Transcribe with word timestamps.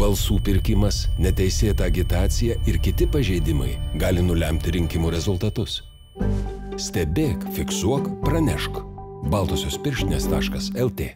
balsų 0.00 0.38
pirkimas, 0.46 1.06
neteisėta 1.18 1.86
agitacija 1.90 2.58
ir 2.68 2.80
kiti 2.82 3.08
pažeidimai 3.10 3.76
gali 4.00 4.24
nulemti 4.24 4.74
rinkimų 4.76 5.12
rezultatus. 5.16 5.82
Stebėk, 6.76 7.48
fiksuok, 7.56 8.10
pranešk. 8.24 8.82
Baltosios 9.32 9.78
pirštinės.lt 9.82 11.12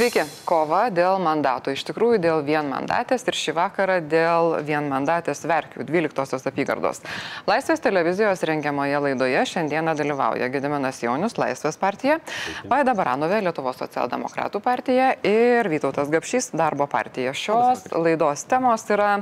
Sveiki, 0.00 0.22
kova 0.48 0.86
dėl 0.88 1.18
mandatų. 1.20 1.74
Iš 1.76 1.82
tikrųjų 1.90 2.22
dėl 2.24 2.38
vienmandatės 2.46 3.26
ir 3.28 3.36
šį 3.36 3.52
vakarą 3.58 3.98
dėl 4.08 4.54
vienmandatės 4.64 5.42
verkių 5.44 5.84
12 5.84 6.40
apygardos. 6.48 7.02
Laisvės 7.44 7.84
televizijos 7.84 8.40
rengiamoje 8.48 8.96
laidoje 9.04 9.42
šiandieną 9.50 9.92
dalyvauja 9.98 10.48
Gediminas 10.54 11.02
Jaunius, 11.04 11.36
Laisvės 11.36 11.76
partija, 11.76 12.16
Vaida 12.72 12.94
Baranovė, 12.96 13.42
Lietuvos 13.44 13.76
socialdemokratų 13.82 14.62
partija 14.64 15.10
ir 15.20 15.68
Vytautas 15.68 16.08
Gapšys, 16.08 16.54
darbo 16.56 16.88
partija. 16.88 17.36
Šios 17.36 17.84
laidos 17.92 18.46
temos 18.48 18.88
yra 18.88 19.18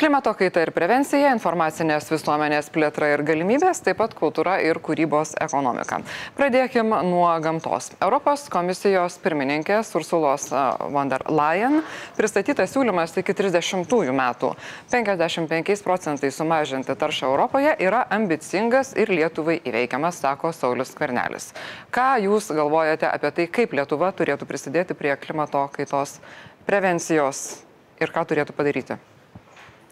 klimato 0.00 0.32
kaita 0.36 0.64
ir 0.64 0.72
prevencija, 0.76 1.34
informacinės 1.36 2.08
visuomenės 2.12 2.72
plėtra 2.72 3.12
ir 3.12 3.26
galimybės, 3.28 3.84
taip 3.84 4.00
pat 4.00 4.16
kultūra 4.16 4.58
ir 4.64 4.80
kūrybos 4.80 5.36
ekonomika. 5.44 6.00
Pradėkime 6.40 7.04
nuo 7.04 7.28
gamtos. 7.44 7.92
Europos 8.00 8.48
komisijos 8.52 9.20
pirmininkės 9.20 9.92
Ursulos 10.06 10.50
von 10.92 11.08
der 11.10 11.24
Leyen 11.26 11.80
pristatytas 12.16 12.70
siūlymas 12.70 13.16
iki 13.18 13.34
30 13.34 14.12
metų 14.14 14.52
55 14.92 15.82
procentai 15.82 16.30
sumažinti 16.30 16.94
taršą 16.94 17.26
Europoje 17.26 17.72
yra 17.82 18.04
ambicingas 18.10 18.94
ir 18.94 19.10
Lietuvai 19.10 19.58
įveikiamas, 19.66 20.20
sako 20.22 20.52
Saulis 20.54 20.94
Kvernelis. 20.94 21.50
Ką 21.90 22.20
Jūs 22.22 22.52
galvojate 22.54 23.08
apie 23.10 23.32
tai, 23.34 23.48
kaip 23.50 23.74
Lietuva 23.74 24.12
turėtų 24.14 24.46
prisidėti 24.46 24.94
prie 24.94 25.16
klimato 25.18 25.64
kaitos 25.74 26.20
prevencijos 26.68 27.64
ir 27.98 28.14
ką 28.14 28.22
turėtų 28.30 28.54
padaryti? 28.54 29.00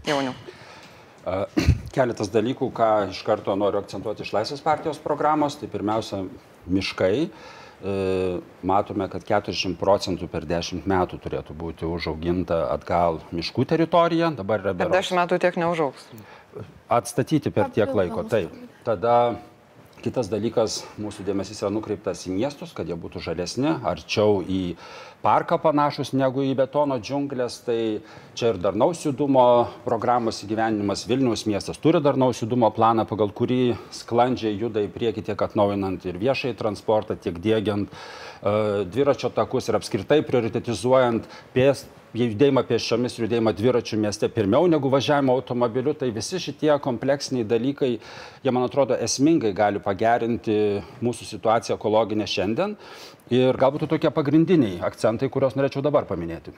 Jaunių. 0.06 0.36
Keletas 1.96 2.30
dalykų, 2.30 2.70
ką 2.70 2.92
iš 3.10 3.24
karto 3.26 3.58
noriu 3.58 3.82
akcentuoti 3.82 4.22
iš 4.22 4.34
Laisvės 4.36 4.62
partijos 4.62 5.02
programos. 5.02 5.58
Tai 5.58 5.70
pirmiausia, 5.72 6.22
miškai. 6.70 7.14
E, 7.26 7.63
matome, 8.64 9.08
kad 9.12 9.24
40 9.28 9.74
procentų 9.80 10.28
per 10.32 10.46
10 10.48 10.86
metų 10.88 11.18
turėtų 11.24 11.56
būti 11.58 11.88
užauginta 11.88 12.64
atgal 12.72 13.20
miškų 13.34 13.66
teritorija. 13.74 14.30
Dabar 14.36 14.62
yra 14.64 14.76
berods. 14.76 14.94
Per 14.94 15.08
10 15.10 15.20
metų 15.20 15.40
tiek 15.42 15.58
neužaugs. 15.60 16.06
Atstatyti 16.92 17.50
per 17.50 17.72
tiek 17.74 17.90
laiko, 17.90 18.24
taip. 18.30 18.54
Tada 18.86 19.36
Kitas 20.04 20.28
dalykas, 20.28 20.82
mūsų 21.00 21.24
dėmesys 21.24 21.62
yra 21.62 21.70
nukreiptas 21.72 22.26
į 22.28 22.34
miestus, 22.34 22.74
kad 22.76 22.90
jie 22.90 22.96
būtų 23.00 23.22
žalesni, 23.24 23.70
arčiau 23.88 24.42
į 24.44 24.74
parką 25.24 25.56
panašus 25.62 26.10
negu 26.12 26.44
į 26.44 26.50
betono 26.58 26.98
džiunglės. 27.00 27.56
Tai 27.64 27.78
čia 28.36 28.50
ir 28.52 28.60
darnaus 28.60 29.00
judumo 29.06 29.46
programos 29.86 30.42
įgyvenimas. 30.44 31.06
Vilniaus 31.08 31.46
miestas 31.48 31.80
turi 31.80 32.04
darnaus 32.04 32.42
judumo 32.44 32.68
planą, 32.76 33.06
pagal 33.08 33.32
kurį 33.32 33.78
sklandžiai 33.96 34.52
juda 34.60 34.84
į 34.84 34.92
priekį 34.92 35.24
tiek 35.30 35.48
atnaujinant 35.48 36.04
ir 36.04 36.20
viešai 36.20 36.52
transportą, 36.60 37.16
tiek 37.16 37.40
dėgiant 37.40 37.88
uh, 37.88 38.84
dviračio 38.84 39.32
takus 39.32 39.72
ir 39.72 39.80
apskritai 39.80 40.20
prioritetizuojant 40.28 41.32
pėstų 41.56 42.03
judėjimą 42.14 42.62
pėsčiomis, 42.68 43.16
judėjimą 43.18 43.52
dviračių 43.58 43.98
mieste 43.98 44.28
pirmiau 44.30 44.68
negu 44.70 44.90
važiavimo 44.92 45.34
automobiliu, 45.34 45.94
tai 45.98 46.12
visi 46.14 46.38
šitie 46.42 46.70
kompleksiniai 46.82 47.46
dalykai, 47.48 47.90
jie 48.44 48.54
man 48.54 48.66
atrodo 48.68 48.98
esmingai 49.06 49.54
gali 49.56 49.82
pagerinti 49.82 50.56
mūsų 51.04 51.26
situaciją 51.32 51.78
ekologinę 51.78 52.28
šiandien. 52.30 52.76
Ir 53.32 53.56
galbūt 53.56 53.86
tokie 53.88 54.10
pagrindiniai 54.12 54.82
akcentai, 54.84 55.30
kuriuos 55.32 55.54
norėčiau 55.56 55.80
dabar 55.82 56.04
paminėti. 56.04 56.52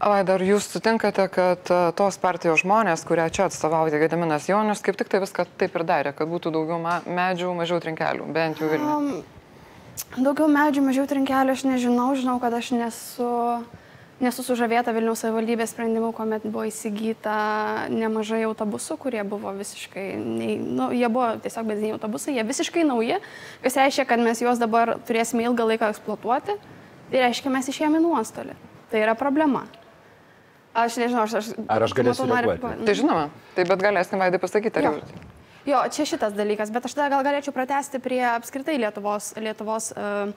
Vaida, 0.00 0.38
ar 0.38 0.42
jūs 0.42 0.70
sutinkate, 0.72 1.26
kad 1.28 1.68
e, 1.68 1.80
tos 1.98 2.16
partijos 2.22 2.62
žmonės, 2.62 3.04
kurią 3.04 3.26
čia 3.36 3.50
atstovaujate 3.50 4.00
Gediminas 4.00 4.46
Jaunius, 4.48 4.80
kaip 4.80 4.96
tik 4.96 5.10
tai 5.12 5.20
viską 5.20 5.44
taip 5.60 5.76
ir 5.76 5.84
darė, 5.84 6.14
kad 6.16 6.30
būtų 6.30 6.54
daugiau 6.54 6.80
medžių, 6.80 7.52
mažiau 7.58 7.82
trinkelių, 7.84 8.30
bent 8.32 8.62
jau 8.64 8.70
Vilniuje? 8.72 9.20
Um, 9.20 10.24
daugiau 10.24 10.48
medžių, 10.48 10.86
mažiau 10.88 11.04
trinkelių 11.10 11.52
aš 11.52 11.66
nežinau, 11.68 12.08
žinau, 12.16 12.38
kad 12.40 12.56
aš 12.56 12.72
nesu 12.78 13.28
nesu 14.20 14.44
sužavėta 14.44 14.92
Vilniaus 14.94 15.22
savivaldybės 15.24 15.72
sprendimu, 15.72 16.12
kuomet 16.16 16.44
buvo 16.46 16.66
įsigyta 16.68 17.36
nemažai 17.92 18.42
autobusų, 18.48 18.98
kurie 19.00 19.22
buvo 19.26 19.52
visiškai, 19.56 20.04
nei, 20.20 20.58
nu, 20.60 20.90
jie 20.96 21.08
buvo 21.12 21.32
tiesiog 21.42 21.68
benziniai 21.70 21.96
autobusai, 21.96 22.36
jie 22.36 22.44
visiškai 22.46 22.84
nauji, 22.88 23.18
kas 23.64 23.78
reiškia, 23.80 24.06
kad 24.12 24.22
mes 24.22 24.42
juos 24.44 24.60
dabar 24.60 24.98
turėsime 25.08 25.46
ilgą 25.48 25.66
laiką 25.72 25.90
eksploatuoti, 25.94 26.56
tai 27.10 27.24
reiškia, 27.24 27.52
mes 27.52 27.72
išėjome 27.72 28.02
nuostolį. 28.04 28.56
Tai 28.90 29.02
yra 29.02 29.16
problema. 29.18 29.64
Aš 30.76 31.00
nežinau, 31.02 31.24
aš... 31.26 31.40
aš 31.40 31.50
ar 31.66 31.82
aš 31.86 31.96
galėsiu 31.98 32.28
reaguoti? 32.30 32.86
Tai 32.86 32.94
žinoma, 32.94 33.26
tai 33.56 33.66
bet 33.66 33.82
galėsim 33.82 34.22
vaidai 34.22 34.38
pasakyti, 34.42 34.82
ar 34.82 34.90
jau... 34.90 34.96
Jo, 35.68 35.82
čia 35.92 36.06
šitas 36.08 36.32
dalykas, 36.34 36.70
bet 36.72 36.86
aš 36.88 36.94
tada 36.96 37.10
gal 37.12 37.24
galėčiau 37.26 37.52
pratesti 37.54 38.00
prie 38.02 38.22
apskritai 38.30 38.78
Lietuvos, 38.80 39.34
Lietuvos 39.36 39.90
uh, 39.92 40.32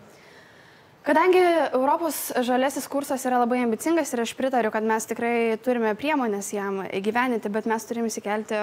Kadangi 1.03 1.39
Europos 1.75 2.29
žalesis 2.47 2.85
kursas 2.87 3.25
yra 3.27 3.35
labai 3.41 3.57
ambicingas 3.59 4.13
ir 4.15 4.21
aš 4.23 4.31
pritariu, 4.39 4.69
kad 4.71 4.85
mes 4.87 5.03
tikrai 5.03 5.57
turime 5.59 5.89
priemonės 5.99 6.53
jam 6.55 6.77
įgyveninti, 6.85 7.49
bet 7.51 7.65
mes 7.67 7.83
turime 7.83 8.07
įsikelti 8.07 8.61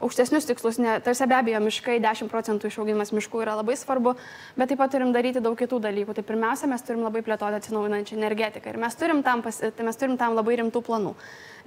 aukštesnius 0.00 0.46
tikslus. 0.48 0.78
Ne, 0.80 0.94
tarsi 1.04 1.26
be 1.28 1.36
abejo, 1.36 1.58
miškai 1.60 1.98
10 2.00 2.30
procentų 2.32 2.70
išaugimas 2.70 3.12
miškų 3.12 3.42
yra 3.44 3.58
labai 3.58 3.76
svarbu, 3.76 4.14
bet 4.56 4.72
taip 4.72 4.80
pat 4.80 4.94
turim 4.94 5.12
daryti 5.12 5.42
daug 5.44 5.58
kitų 5.60 5.82
dalykų. 5.84 6.14
Tai 6.16 6.24
pirmiausia, 6.24 6.70
mes 6.72 6.86
turim 6.86 7.04
labai 7.04 7.20
plėtoti 7.26 7.58
atsinaujinančią 7.60 8.16
energetiką 8.16 8.72
ir 8.72 8.78
mes 8.80 8.96
turim, 8.96 9.20
tam, 9.26 9.42
pas, 9.44 9.58
tai 9.60 9.84
mes 9.84 10.00
turim 10.00 10.16
tam 10.16 10.38
labai 10.38 10.56
rimtų 10.62 10.80
planų. 10.88 11.12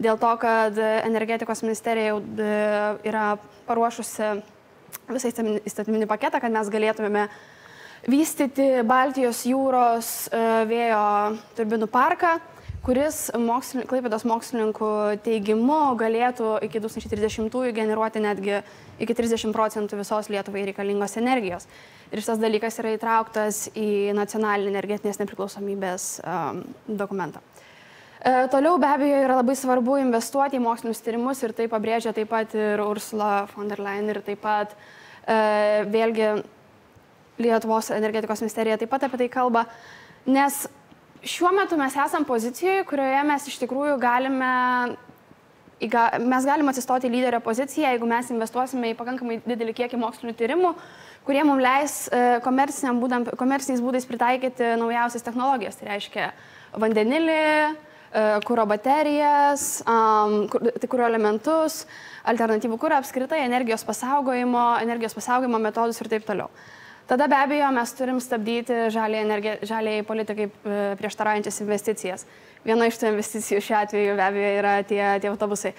Dėl 0.02 0.18
to, 0.18 0.32
kad 0.42 0.82
energetikos 0.82 1.62
ministerija 1.62 2.16
jau 2.16 2.24
e, 2.26 2.50
yra 3.06 3.28
paruošusi 3.70 4.34
visą 5.14 5.30
įstatyminį 5.62 6.10
paketą, 6.10 6.42
kad 6.42 6.58
mes 6.58 6.74
galėtumėme 6.74 7.28
vystyti 8.06 8.84
Baltijos 8.88 9.42
jūros 9.50 10.12
e, 10.30 10.44
vėjo 10.70 11.02
turbinų 11.58 11.90
parką, 11.90 12.38
kuris 12.86 13.28
mokslin, 13.36 13.84
Klaipėdos 13.90 14.24
mokslininkų 14.28 14.90
teigimu 15.26 15.80
galėtų 16.00 16.54
iki 16.68 16.82
2030-ųjų 16.84 17.74
generuoti 17.76 18.22
netgi 18.24 18.62
iki 19.04 19.16
30 19.18 19.52
procentų 19.56 20.00
visos 20.00 20.30
Lietuvai 20.32 20.64
reikalingos 20.70 21.18
energijos. 21.20 21.68
Ir 22.12 22.22
šitas 22.22 22.40
dalykas 22.40 22.80
yra 22.80 22.94
įtrauktas 22.96 23.66
į 23.76 24.14
nacionalinį 24.16 24.72
energetinės 24.72 25.20
nepriklausomybės 25.20 26.06
um, 26.24 26.62
dokumentą. 26.88 27.42
E, 28.18 28.48
toliau 28.54 28.78
be 28.80 28.88
abejo 28.90 29.20
yra 29.26 29.42
labai 29.42 29.58
svarbu 29.60 30.00
investuoti 30.02 30.58
į 30.58 30.64
mokslinius 30.64 31.04
tyrimus 31.04 31.44
ir 31.44 31.54
tai 31.58 31.68
pabrėžia 31.72 32.16
taip 32.16 32.32
pat 32.32 32.56
ir 32.58 32.82
Ursula 32.82 33.50
von 33.52 33.68
der 33.70 33.84
Leyen 33.84 34.10
ir 34.14 34.24
taip 34.26 34.42
pat 34.46 34.74
e, 34.74 35.84
vėlgi 35.92 36.32
Lietuvos 37.38 37.92
energetikos 37.94 38.42
ministerija 38.42 38.78
taip 38.82 38.90
pat 38.90 39.06
apie 39.06 39.20
tai 39.22 39.30
kalba, 39.30 39.68
nes 40.26 40.66
šiuo 41.28 41.52
metu 41.56 41.78
mes 41.78 41.96
esam 42.06 42.26
pozicijoje, 42.26 42.86
kurioje 42.90 43.24
mes 43.28 43.48
iš 43.50 43.58
tikrųjų 43.64 43.98
galime, 44.02 44.52
mes 45.82 46.48
galime 46.48 46.74
atsistoti 46.74 47.12
lyderio 47.12 47.42
poziciją, 47.46 47.92
jeigu 47.94 48.10
mes 48.10 48.32
investuosime 48.34 48.94
į 48.94 48.98
pakankamai 49.00 49.42
didelį 49.46 49.76
kiekį 49.78 50.00
mokslinių 50.02 50.38
tyrimų, 50.38 50.74
kurie 51.28 51.44
mums 51.44 51.64
leis 51.64 51.98
e, 52.08 52.22
komerciniais 52.46 53.84
būdais 53.84 54.08
pritaikyti 54.08 54.76
naujausias 54.80 55.26
technologijas. 55.26 55.78
Tai 55.80 55.90
reiškia 55.92 56.32
vandenilį, 56.80 57.42
e, 57.44 58.26
kūro 58.48 58.68
baterijas, 58.70 59.68
tai 59.84 60.90
kūro 60.90 61.08
elementus, 61.10 61.84
alternatyvų 62.28 62.80
kūro 62.80 63.02
apskritai, 63.02 63.44
energijos 63.46 63.86
pasaugojimo, 63.88 64.66
energijos 64.86 65.18
pasaugojimo 65.18 65.62
metodus 65.62 66.00
ir 66.02 66.12
taip 66.16 66.28
toliau. 66.28 66.52
Tada 67.08 67.28
be 67.32 67.38
abejo 67.40 67.70
mes 67.72 67.94
turim 67.96 68.18
stabdyti 68.20 68.88
žaliai, 68.92 70.02
politikai 70.08 70.48
e, 70.48 70.80
prieštaraujančias 71.00 71.62
investicijas. 71.64 72.26
Viena 72.68 72.90
iš 72.90 73.00
tų 73.00 73.14
investicijų 73.14 73.62
šiuo 73.64 73.78
atveju 73.80 74.18
be 74.18 74.26
abejo 74.26 74.50
yra 74.60 74.74
tie, 74.84 75.04
tie 75.24 75.32
autobusai. 75.32 75.72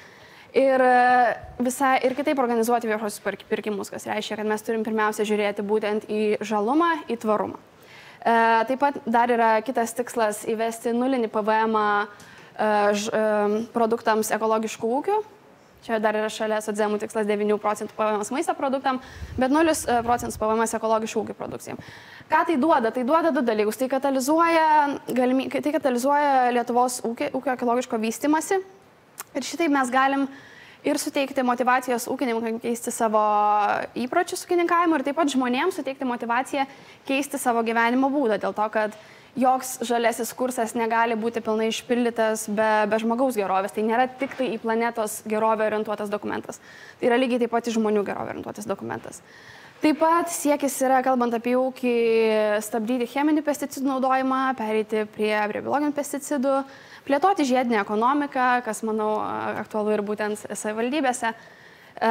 Ir, 0.56 0.80
e, 0.80 1.34
visa, 1.60 1.98
ir 2.00 2.16
kitaip 2.16 2.40
organizuoti 2.40 2.88
viešosius 2.88 3.44
pirkimus, 3.50 3.92
kas 3.92 4.08
reiškia, 4.08 4.40
kad 4.40 4.48
mes 4.48 4.64
turim 4.64 4.86
pirmiausia 4.86 5.28
žiūrėti 5.28 5.66
būtent 5.68 6.08
į 6.08 6.22
žalumą, 6.48 6.94
į 7.12 7.18
tvarumą. 7.20 7.60
E, 8.18 8.64
taip 8.66 8.80
pat 8.80 8.96
dar 9.06 9.30
yra 9.30 9.50
kitas 9.62 9.92
tikslas 9.94 10.42
įvesti 10.48 10.90
nulinį 10.96 11.28
PVM 11.30 11.76
e, 11.78 11.88
ž, 12.98 13.12
e, 13.12 13.60
produktams 13.76 14.32
ekologiškų 14.34 14.90
ūkių, 14.96 15.18
Čia 15.86 16.00
dar 16.02 16.16
yra 16.18 16.28
šalia 16.32 16.58
socdemų 16.64 16.98
tikslas 17.02 17.26
9 17.28 17.58
procentų 17.62 17.94
PVM 17.94 18.24
maisto 18.34 18.54
produktam, 18.58 18.98
bet 19.38 19.52
0 19.54 19.70
e, 19.70 19.98
procentų 20.06 20.40
PVM 20.40 20.64
ekologiškų 20.78 21.22
ūkių 21.22 21.36
produkcijam. 21.38 21.78
Ką 22.28 22.42
tai 22.48 22.58
duoda? 22.60 22.90
Tai 22.94 23.04
duoda 23.06 23.30
du 23.34 23.44
dalykus. 23.46 23.78
Tai 23.78 23.88
katalizuoja, 23.92 24.66
galimy, 25.14 25.46
tai 25.54 25.72
katalizuoja 25.76 26.50
Lietuvos 26.56 27.00
ūkio, 27.06 27.30
ūkio 27.38 27.54
ekologiško 27.54 28.00
vystimasi 28.02 28.58
ir 29.38 29.46
šitaip 29.46 29.72
mes 29.72 29.90
galim 29.92 30.26
ir 30.86 30.98
suteikti 31.00 31.42
motivacijos 31.46 32.06
ūkininkams 32.10 32.62
keisti 32.62 32.92
savo 32.94 33.22
įpročius 33.98 34.44
ūkininkavimo 34.46 34.98
ir 34.98 35.06
taip 35.06 35.18
pat 35.18 35.30
žmonėms 35.32 35.78
suteikti 35.78 36.06
motivaciją 36.08 36.66
keisti 37.08 37.40
savo 37.40 37.62
gyvenimo 37.66 38.10
būdą. 38.12 38.38
Dėl 38.42 38.54
to, 38.56 38.68
kad 38.74 38.98
joks 39.36 39.78
žalesis 39.86 40.32
kursas 40.36 40.74
negali 40.78 41.16
būti 41.18 41.42
pilnai 41.44 41.68
išpildytas 41.72 42.46
be, 42.48 42.70
be 42.88 42.98
žmogaus 43.02 43.36
gerovės. 43.38 43.74
Tai 43.74 43.84
nėra 43.86 44.08
tik 44.20 44.36
tai 44.38 44.52
į 44.54 44.58
planetos 44.62 45.22
gerovę 45.28 45.68
orientuotas 45.68 46.10
dokumentas. 46.12 46.62
Tai 46.98 47.10
yra 47.10 47.20
lygiai 47.20 47.44
taip 47.44 47.54
pat 47.54 47.68
į 47.68 47.76
žmonių 47.76 48.04
gerovę 48.08 48.34
orientuotas 48.34 48.68
dokumentas. 48.68 49.22
Taip 49.78 50.00
pat 50.00 50.26
siekis 50.34 50.74
yra, 50.82 50.98
kalbant 51.06 51.36
apie 51.36 51.52
ūkį, 51.54 51.92
stabdyti 52.66 53.06
cheminį 53.12 53.44
pesticidų 53.46 53.92
naudojimą, 53.92 54.40
pereiti 54.58 55.04
prie, 55.14 55.30
prie 55.52 55.62
biologinių 55.62 55.94
pesticidų, 55.94 56.54
plėtoti 57.06 57.46
žiedinę 57.46 57.78
ekonomiką, 57.84 58.48
kas, 58.66 58.82
manau, 58.82 59.12
aktualu 59.62 59.94
ir 59.94 60.02
būtent 60.08 60.48
savivaldybėse. 60.50 61.30
E, 61.98 62.10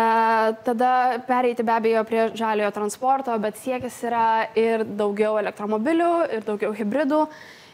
tada 0.67 1.23
pereiti 1.27 1.63
be 1.63 1.71
abejo 1.71 2.03
prie 2.03 2.25
žaliojo 2.35 2.73
transporto, 2.75 3.37
bet 3.39 3.55
siekis 3.61 4.01
yra 4.03 4.49
ir 4.59 4.83
daugiau 4.83 5.37
elektromobilių, 5.39 6.11
ir 6.35 6.43
daugiau 6.47 6.73
hybridų. 6.75 7.21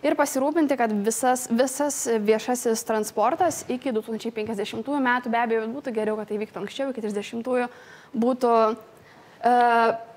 Ir 0.03 0.17
pasirūpinti, 0.19 0.75
kad 0.77 0.91
visas, 1.05 1.47
visas 1.47 2.01
viešasis 2.27 2.83
transportas 2.83 3.61
iki 3.71 3.93
2050 3.95 4.89
metų, 5.07 5.31
be 5.31 5.39
abejo, 5.39 5.67
būtų 5.71 5.93
geriau, 5.95 6.17
kad 6.19 6.27
tai 6.29 6.41
vyktų 6.41 6.59
anksčiau, 6.59 6.89
iki 6.91 7.05
30 7.05 7.69
būtų 8.13 8.51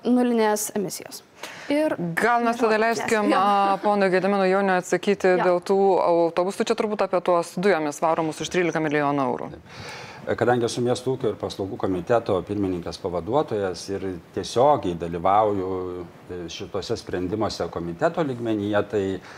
nulinės 0.07 0.71
emisijos. 0.77 1.23
Ir 1.71 1.95
Gal 2.15 2.45
mes 2.45 2.57
tada 2.59 2.79
leiskim 2.79 3.33
ponui 3.83 4.09
Gedimino 4.13 4.45
Jaunio 4.47 4.77
atsakyti 4.79 5.35
ja. 5.35 5.43
dėl 5.43 5.61
tų 5.67 5.77
autobusų, 6.01 6.67
čia 6.67 6.77
turbūt 6.79 7.03
apie 7.05 7.19
tuos 7.25 7.53
dujomis 7.59 7.99
varomus 8.03 8.39
už 8.43 8.51
13 8.55 8.83
milijonų 8.83 9.25
eurų. 9.31 9.49
Kadangi 10.39 10.67
esu 10.67 10.81
miesto 10.83 11.13
ūkio 11.13 11.29
ir 11.31 11.37
paslaugų 11.39 11.77
komiteto 11.79 12.35
pirmininkas 12.47 12.97
pavaduotojas 12.99 13.85
ir 13.93 14.07
tiesiogiai 14.35 14.97
dalyvauju 14.99 15.69
šituose 16.51 16.97
sprendimuose 16.99 17.69
komiteto 17.71 18.25
ligmenyje, 18.27 18.81
tai 18.91 19.03
uh, 19.15 19.29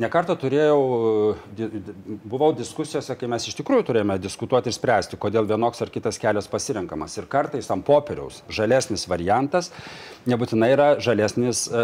Nekartą 0.00 0.32
turėjau, 0.40 0.76
buvau 2.24 2.54
diskusijose, 2.56 3.12
kai 3.20 3.28
mes 3.28 3.44
iš 3.44 3.58
tikrųjų 3.58 3.84
turėjome 3.90 4.14
diskutuoti 4.24 4.70
ir 4.70 4.72
spręsti, 4.72 5.18
kodėl 5.20 5.44
vienoks 5.50 5.84
ar 5.84 5.90
kitas 5.92 6.16
kelias 6.20 6.48
pasirinkamas. 6.48 7.18
Ir 7.20 7.26
kartais 7.28 7.68
ant 7.74 7.84
popieriaus 7.84 8.38
žalesnis 8.48 9.04
variantas 9.10 9.68
nebūtinai 10.24 10.70
yra 10.72 10.86
žalesnis 10.96 11.66
e, 11.68 11.82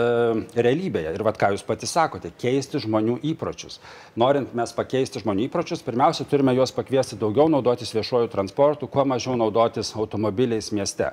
realybėje. 0.56 1.12
Ir 1.12 1.26
vad 1.26 1.36
ką 1.36 1.52
jūs 1.52 1.66
pati 1.68 1.90
sakote, 1.90 2.32
keisti 2.40 2.80
žmonių 2.86 3.18
įpročius. 3.34 3.76
Norint 4.16 4.56
mes 4.56 4.72
pakeisti 4.72 5.20
žmonių 5.20 5.44
įpročius, 5.50 5.84
pirmiausia, 5.84 6.24
turime 6.32 6.56
juos 6.56 6.72
pakviesti 6.72 7.20
daugiau 7.20 7.52
naudotis 7.52 7.92
viešuoju 7.92 8.32
transportu, 8.32 8.88
kuo 8.88 9.04
mažiau 9.04 9.36
naudotis 9.36 9.92
automobiliais 10.00 10.72
mieste. 10.72 11.12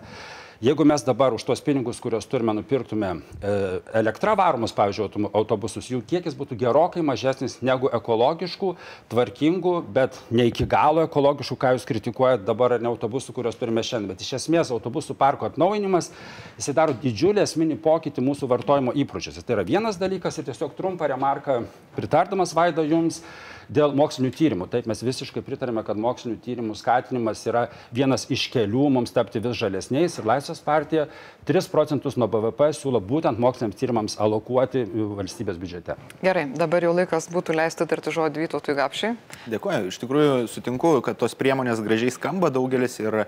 Jeigu 0.64 0.86
mes 0.88 1.04
dabar 1.04 1.34
už 1.36 1.44
tuos 1.44 1.60
pinigus, 1.60 2.00
kuriuos 2.00 2.24
turime, 2.32 2.54
nupirktume 2.56 3.10
e, 3.44 3.56
elektra 4.00 4.38
varomus, 4.40 4.72
pavyzdžiui, 4.72 5.28
autobusus, 5.36 5.90
jų 5.92 6.00
kiekis 6.08 6.38
būtų 6.38 6.56
gerokai 6.62 7.04
mažesnis 7.04 7.58
negu 7.60 7.90
ekologiškų, 7.92 8.70
tvarkingų, 9.12 9.74
bet 9.98 10.16
ne 10.32 10.46
iki 10.48 10.64
galo 10.64 11.04
ekologiškų, 11.04 11.58
ką 11.60 11.74
jūs 11.76 11.88
kritikuojate 11.90 12.48
dabar, 12.48 12.78
ar 12.78 12.86
ne 12.86 12.88
autobusų, 12.88 13.36
kuriuos 13.36 13.60
turime 13.60 13.84
šiandien. 13.84 14.14
Bet 14.14 14.24
iš 14.24 14.38
esmės 14.40 14.72
autobusų 14.72 15.18
parko 15.20 15.50
atnaujinimas, 15.50 16.14
jisai 16.56 16.78
daro 16.80 16.96
didžiulį 17.04 17.44
esminį 17.44 17.76
pokytį 17.84 18.24
mūsų 18.24 18.48
vartojimo 18.54 18.96
įpročiuose. 19.04 19.44
Tai 19.44 19.58
yra 19.60 19.68
vienas 19.68 20.00
dalykas 20.00 20.40
ir 20.40 20.48
tiesiog 20.48 20.78
trumpą 20.80 21.12
remarką 21.12 21.66
pritardamas 22.00 22.56
Vaida 22.56 22.88
jums. 22.88 23.20
Dėl 23.66 23.96
mokslinių 23.98 24.30
tyrimų. 24.30 24.68
Taip, 24.70 24.86
mes 24.86 25.00
visiškai 25.02 25.42
pritarėme, 25.42 25.82
kad 25.82 25.98
mokslinių 25.98 26.38
tyrimų 26.46 26.76
skatinimas 26.78 27.40
yra 27.50 27.64
vienas 27.90 28.28
iš 28.30 28.44
kelių 28.54 28.92
mums 28.94 29.16
tapti 29.16 29.42
vis 29.42 29.58
žalesniais 29.58 30.20
ir 30.20 30.28
Laisvės 30.30 30.45
partija 30.66 31.08
3 31.50 31.72
procentus 31.72 32.18
nuo 32.20 32.28
BVP 32.32 32.70
siūlo 32.78 33.02
būtent 33.02 33.40
moksliniams 33.42 33.80
tyrimams 33.80 34.18
alokuoti 34.22 34.84
valstybės 35.18 35.58
biudžete. 35.62 35.98
Gerai, 36.22 36.46
dabar 36.58 36.86
jau 36.86 36.94
laikas 36.98 37.30
būtų 37.34 37.58
leisti 37.58 37.88
tarti 37.90 38.14
žodį 38.16 38.46
Vytautui 38.46 38.78
Gapšiai. 38.78 39.18
Dėkuoju, 39.50 39.90
iš 39.90 40.00
tikrųjų 40.04 40.38
sutinku, 40.52 40.94
kad 41.06 41.18
tos 41.22 41.38
priemonės 41.40 41.82
gražiai 41.86 42.14
skamba 42.14 42.54
daugelis 42.54 43.00
ir 43.02 43.26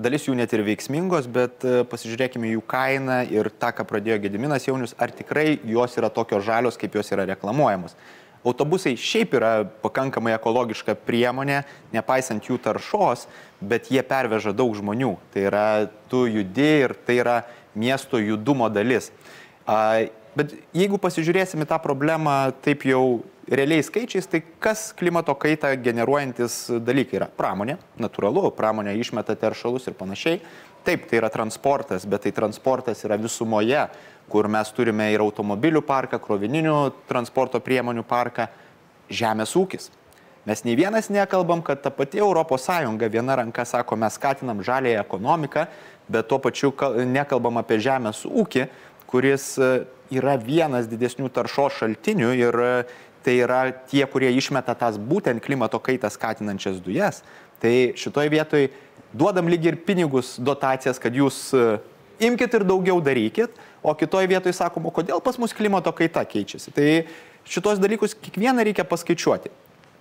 dalis 0.00 0.24
jų 0.28 0.36
net 0.38 0.52
ir 0.54 0.62
veiksmingos, 0.64 1.26
bet 1.30 1.64
e, 1.66 1.82
pasižiūrėkime 1.88 2.54
jų 2.54 2.62
kainą 2.70 3.20
ir 3.32 3.50
tą, 3.50 3.72
ką 3.76 3.84
pradėjo 3.88 4.20
Gediminas 4.24 4.66
Jaunius, 4.68 4.94
ar 5.00 5.12
tikrai 5.14 5.58
jos 5.66 5.96
yra 6.00 6.10
tokios 6.14 6.46
žalios, 6.46 6.78
kaip 6.80 6.94
jos 6.96 7.10
yra 7.12 7.26
reklamuojamos. 7.34 7.96
Autobusai 8.40 8.94
šiaip 8.96 9.34
yra 9.36 9.50
pakankamai 9.82 10.32
ekologiška 10.32 10.94
priemonė, 11.04 11.60
nepaisant 11.92 12.46
jų 12.48 12.56
taršos, 12.64 13.26
bet 13.60 13.90
jie 13.92 14.00
perveža 14.06 14.54
daug 14.56 14.72
žmonių. 14.78 15.12
Tai 15.34 15.42
yra, 15.50 15.66
tu 16.08 16.24
judi 16.24 16.70
ir 16.86 16.96
tai 17.04 17.18
yra 17.20 17.36
miesto 17.76 18.16
judumo 18.16 18.70
dalis. 18.72 19.10
Bet 20.36 20.54
jeigu 20.72 20.96
pasižiūrėsime 21.02 21.66
tą 21.68 21.76
problemą 21.82 22.54
taip 22.64 22.86
jau 22.88 23.20
realiais 23.50 23.90
skaičiais, 23.90 24.28
tai 24.30 24.42
kas 24.62 24.90
klimato 24.96 25.34
kaitą 25.34 25.72
generuojantis 25.82 26.62
dalykai 26.86 27.20
yra? 27.20 27.30
Pramonė, 27.36 27.78
natūralu, 28.00 28.48
pramonė 28.56 28.94
išmeta 29.00 29.36
teršalus 29.38 29.90
ir 29.90 29.98
panašiai. 29.98 30.40
Taip, 30.80 31.04
tai 31.10 31.18
yra 31.18 31.28
transportas, 31.28 32.06
bet 32.08 32.24
tai 32.24 32.32
transportas 32.32 33.02
yra 33.04 33.18
visumoje 33.20 33.82
kur 34.30 34.48
mes 34.48 34.70
turime 34.74 35.10
ir 35.12 35.22
automobilių 35.24 35.82
parką, 35.86 36.20
krovininių 36.22 36.76
transporto 37.10 37.60
priemonių 37.62 38.04
parką, 38.06 38.46
žemės 39.10 39.56
ūkis. 39.58 39.90
Mes 40.46 40.62
nei 40.64 40.76
vienas 40.78 41.10
nekalbam, 41.12 41.60
kad 41.66 41.82
ta 41.82 41.90
pati 41.92 42.22
ES 42.22 42.68
viena 43.12 43.36
ranka 43.36 43.64
sako, 43.64 43.96
mes 43.96 44.14
skatinam 44.14 44.62
žalėją 44.64 45.02
ekonomiką, 45.02 45.66
bet 46.08 46.28
tuo 46.28 46.38
pačiu 46.38 46.72
nekalbam 47.06 47.58
apie 47.58 47.78
žemės 47.78 48.24
ūkį, 48.24 48.68
kuris 49.10 49.58
e, 49.58 49.84
yra 50.14 50.36
vienas 50.38 50.86
didesnių 50.86 51.28
taršos 51.34 51.82
šaltinių 51.82 52.30
ir 52.38 52.60
tai 53.24 53.36
yra 53.44 53.60
tie, 53.90 54.02
kurie 54.08 54.30
išmeta 54.36 54.74
tas 54.78 54.98
būtent 54.98 55.42
klimato 55.44 55.80
kaitą 55.82 56.10
skatinančias 56.12 56.80
dujas. 56.82 57.22
Tai 57.60 57.72
šitoj 58.00 58.30
vietoj 58.32 58.68
duodam 59.12 59.50
lyg 59.50 59.66
ir 59.68 59.78
pinigus, 59.84 60.36
dotacijas, 60.40 61.00
kad 61.02 61.14
jūs 61.16 61.50
e, 61.56 61.64
imkite 62.24 62.60
ir 62.60 62.66
daugiau 62.68 63.00
darykit, 63.04 63.56
o 63.82 63.94
kitoj 63.96 64.28
vietoj 64.30 64.54
sakoma, 64.56 64.92
kodėl 64.94 65.22
pas 65.24 65.38
mus 65.40 65.56
klimato 65.56 65.92
kaita 65.96 66.24
keičiasi. 66.28 66.72
Tai 66.76 66.88
šitos 67.48 67.80
dalykus 67.82 68.16
kiekvieną 68.16 68.64
reikia 68.68 68.86
paskaičiuoti. 68.88 69.52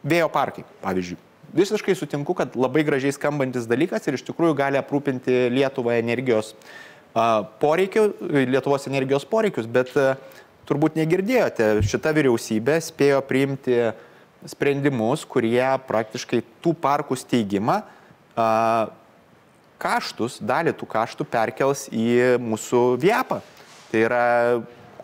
Vėjo 0.08 0.30
parkai, 0.32 0.64
pavyzdžiui. 0.84 1.20
Visiškai 1.56 1.96
sutinku, 1.98 2.36
kad 2.38 2.54
labai 2.60 2.84
gražiai 2.86 3.12
skambantis 3.16 3.66
dalykas 3.68 4.06
ir 4.06 4.20
iš 4.20 4.24
tikrųjų 4.28 4.54
gali 4.60 4.78
aprūpinti 4.80 5.48
Lietuvą 5.52 5.96
energijos 5.98 6.54
poreikių, 7.60 8.04
Lietuvos 8.54 8.86
energijos 8.88 9.26
poreikius, 9.28 9.66
bet 9.66 9.90
turbūt 10.70 11.00
negirdėjote, 11.00 11.80
šita 11.90 12.14
vyriausybė 12.16 12.78
spėjo 12.86 13.20
priimti 13.26 13.82
sprendimus, 14.48 15.26
kurie 15.28 15.66
praktiškai 15.90 16.44
tų 16.64 16.76
parkų 16.80 17.18
steigimą 17.20 17.82
kaštus, 19.80 20.40
dalį 20.44 20.76
tų 20.80 20.88
kaštų 20.92 21.28
perkels 21.32 21.88
į 21.92 22.38
mūsų 22.44 22.84
viepą. 23.02 23.40
Tai 23.90 24.04
yra 24.06 24.26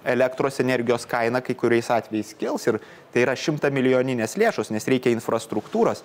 elektros 0.06 0.60
energijos 0.62 1.08
kaina 1.10 1.42
kai 1.42 1.56
kuriais 1.58 1.90
atvejais 1.92 2.36
kils 2.38 2.68
ir 2.70 2.80
tai 3.14 3.24
yra 3.24 3.34
šimta 3.40 3.72
milijoninės 3.74 4.38
lėšos, 4.38 4.70
nes 4.76 4.86
reikia 4.92 5.14
infrastruktūros. 5.16 6.04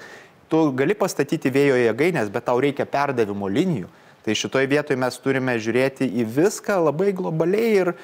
Tu 0.50 0.60
gali 0.74 0.96
pastatyti 0.98 1.52
vėjo 1.52 1.76
jėgainės, 1.78 2.30
bet 2.32 2.48
tau 2.48 2.58
reikia 2.62 2.88
perdavimo 2.88 3.50
linijų. 3.50 3.90
Tai 4.24 4.34
šitoje 4.36 4.68
vietoje 4.68 4.98
mes 5.00 5.16
turime 5.22 5.54
žiūrėti 5.60 6.08
į 6.20 6.26
viską 6.28 6.76
labai 6.88 7.12
globaliai 7.16 7.68
ir 7.84 7.92
a, 7.92 7.98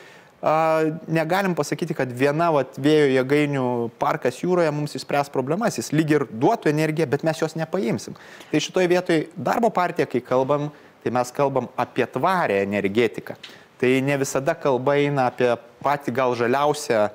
negalim 1.09 1.55
pasakyti, 1.59 1.97
kad 1.97 2.11
viena 2.12 2.50
vat, 2.55 2.76
vėjo 2.78 3.07
jėgainių 3.14 3.66
parkas 4.00 4.43
jūroje 4.43 4.73
mums 4.75 4.97
įspręs 4.99 5.33
problemas. 5.35 5.78
Jis 5.81 5.93
lyg 5.97 6.12
ir 6.12 6.26
duotų 6.31 6.71
energiją, 6.71 7.09
bet 7.11 7.25
mes 7.26 7.40
jos 7.40 7.57
nepaimsim. 7.59 8.19
Tai 8.50 8.62
šitoje 8.62 8.90
vietoje 8.93 9.28
darbo 9.37 9.73
partija, 9.75 10.07
kai 10.11 10.21
kalbam, 10.25 10.69
tai 11.02 11.14
mes 11.14 11.33
kalbam 11.35 11.71
apie 11.81 12.07
tvarę 12.11 12.61
energetiką 12.66 13.38
tai 13.78 14.00
ne 14.00 14.16
visada 14.16 14.55
kalba 14.55 14.97
eina 14.97 15.28
apie 15.31 15.50
patį 15.85 16.14
gal 16.16 16.35
žaliausią 16.38 17.07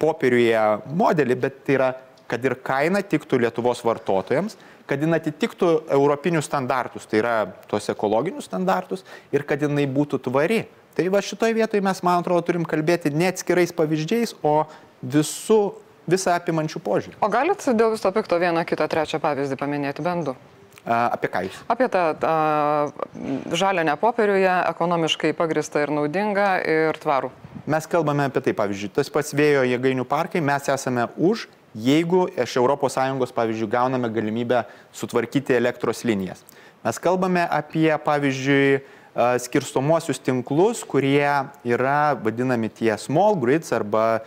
popieriuje 0.00 0.62
modelį, 0.98 1.36
bet 1.46 1.58
tai 1.66 1.76
yra, 1.78 1.90
kad 2.30 2.44
ir 2.44 2.56
kaina 2.64 3.02
tiktų 3.02 3.40
Lietuvos 3.44 3.82
vartotojams, 3.84 4.56
kad 4.88 5.00
jin 5.00 5.16
atitiktų 5.16 5.70
europinius 5.96 6.48
standartus, 6.48 7.06
tai 7.08 7.22
yra 7.22 7.34
tuos 7.70 7.88
ekologinius 7.90 8.48
standartus 8.50 9.04
ir 9.32 9.46
kad 9.48 9.62
jinai 9.64 9.86
būtų 9.90 10.20
tvari. 10.28 10.64
Tai 10.94 11.08
va 11.10 11.22
šitoje 11.24 11.56
vietoje 11.56 11.82
mes, 11.82 12.02
man 12.06 12.22
atrodo, 12.22 12.44
turim 12.46 12.66
kalbėti 12.68 13.10
ne 13.10 13.32
atskirais 13.32 13.74
pavyzdžiais, 13.74 14.36
o 14.46 14.62
visų, 15.02 15.60
visą 16.06 16.36
apimančių 16.38 16.82
požiūrį. 16.84 17.16
O 17.18 17.30
galit 17.32 17.64
dėl 17.74 17.96
viso 17.96 18.12
pikto 18.14 18.38
vieną 18.38 18.62
kitą 18.68 18.86
trečią 18.90 19.18
pavyzdį 19.22 19.58
paminėti 19.58 20.04
bendu? 20.06 20.36
Apie 20.84 21.30
ką 21.32 21.46
jūs? 21.46 21.58
Apie 21.72 21.88
tą 21.88 22.04
žalę 23.56 23.96
popieriuje, 23.96 24.52
ekonomiškai 24.68 25.32
pagristą 25.32 25.80
ir 25.80 25.92
naudingą 25.96 26.48
ir 26.60 26.98
tvarų. 27.00 27.32
Mes 27.66 27.86
kalbame 27.88 28.26
apie 28.28 28.42
tai, 28.44 28.52
pavyzdžiui, 28.52 28.92
tas 28.92 29.08
pats 29.08 29.32
vėjo 29.32 29.62
jėgainių 29.64 30.04
parkai, 30.04 30.42
mes 30.44 30.68
esame 30.68 31.08
už, 31.16 31.46
jeigu 31.72 32.26
iš 32.36 32.58
ES, 32.60 33.32
pavyzdžiui, 33.32 33.70
gauname 33.72 34.10
galimybę 34.12 34.66
sutvarkyti 34.92 35.56
elektros 35.56 36.04
linijas. 36.04 36.44
Mes 36.84 37.00
kalbame 37.00 37.48
apie, 37.48 37.88
pavyzdžiui, 38.04 38.84
skirstomuosius 39.14 40.18
tinklus, 40.18 40.82
kurie 40.86 41.28
yra 41.64 42.14
vadinami 42.18 42.70
tie 42.72 42.96
small 42.98 43.38
grids 43.38 43.72
arba 43.72 44.24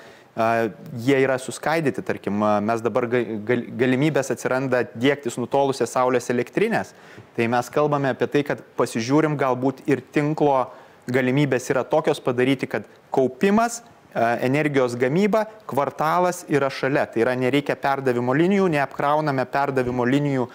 jie 1.02 1.18
yra 1.18 1.40
suskaidyti, 1.42 2.04
tarkim, 2.06 2.44
mes 2.62 2.82
dabar 2.86 3.08
galimybės 3.10 4.30
atsiranda 4.36 4.84
dėktis 4.94 5.40
nutolusias 5.42 5.96
saulės 5.98 6.30
elektrinės, 6.30 6.94
tai 7.36 7.48
mes 7.50 7.72
kalbame 7.74 8.14
apie 8.14 8.28
tai, 8.30 8.44
kad 8.46 8.62
pasižiūrim 8.78 9.38
galbūt 9.40 9.82
ir 9.90 10.04
tinklo 10.14 10.68
galimybės 11.10 11.72
yra 11.74 11.82
tokios 11.88 12.22
padaryti, 12.22 12.70
kad 12.70 12.86
kaupimas, 13.12 13.82
energijos 14.42 14.96
gamyba, 14.98 15.46
kvartalas 15.68 16.44
yra 16.50 16.70
šalia. 16.74 17.06
Tai 17.06 17.22
yra 17.22 17.36
nereikia 17.38 17.76
perdavimo 17.80 18.34
linijų, 18.38 18.70
neapkrauname 18.78 19.46
perdavimo 19.52 20.06
linijų 20.08 20.48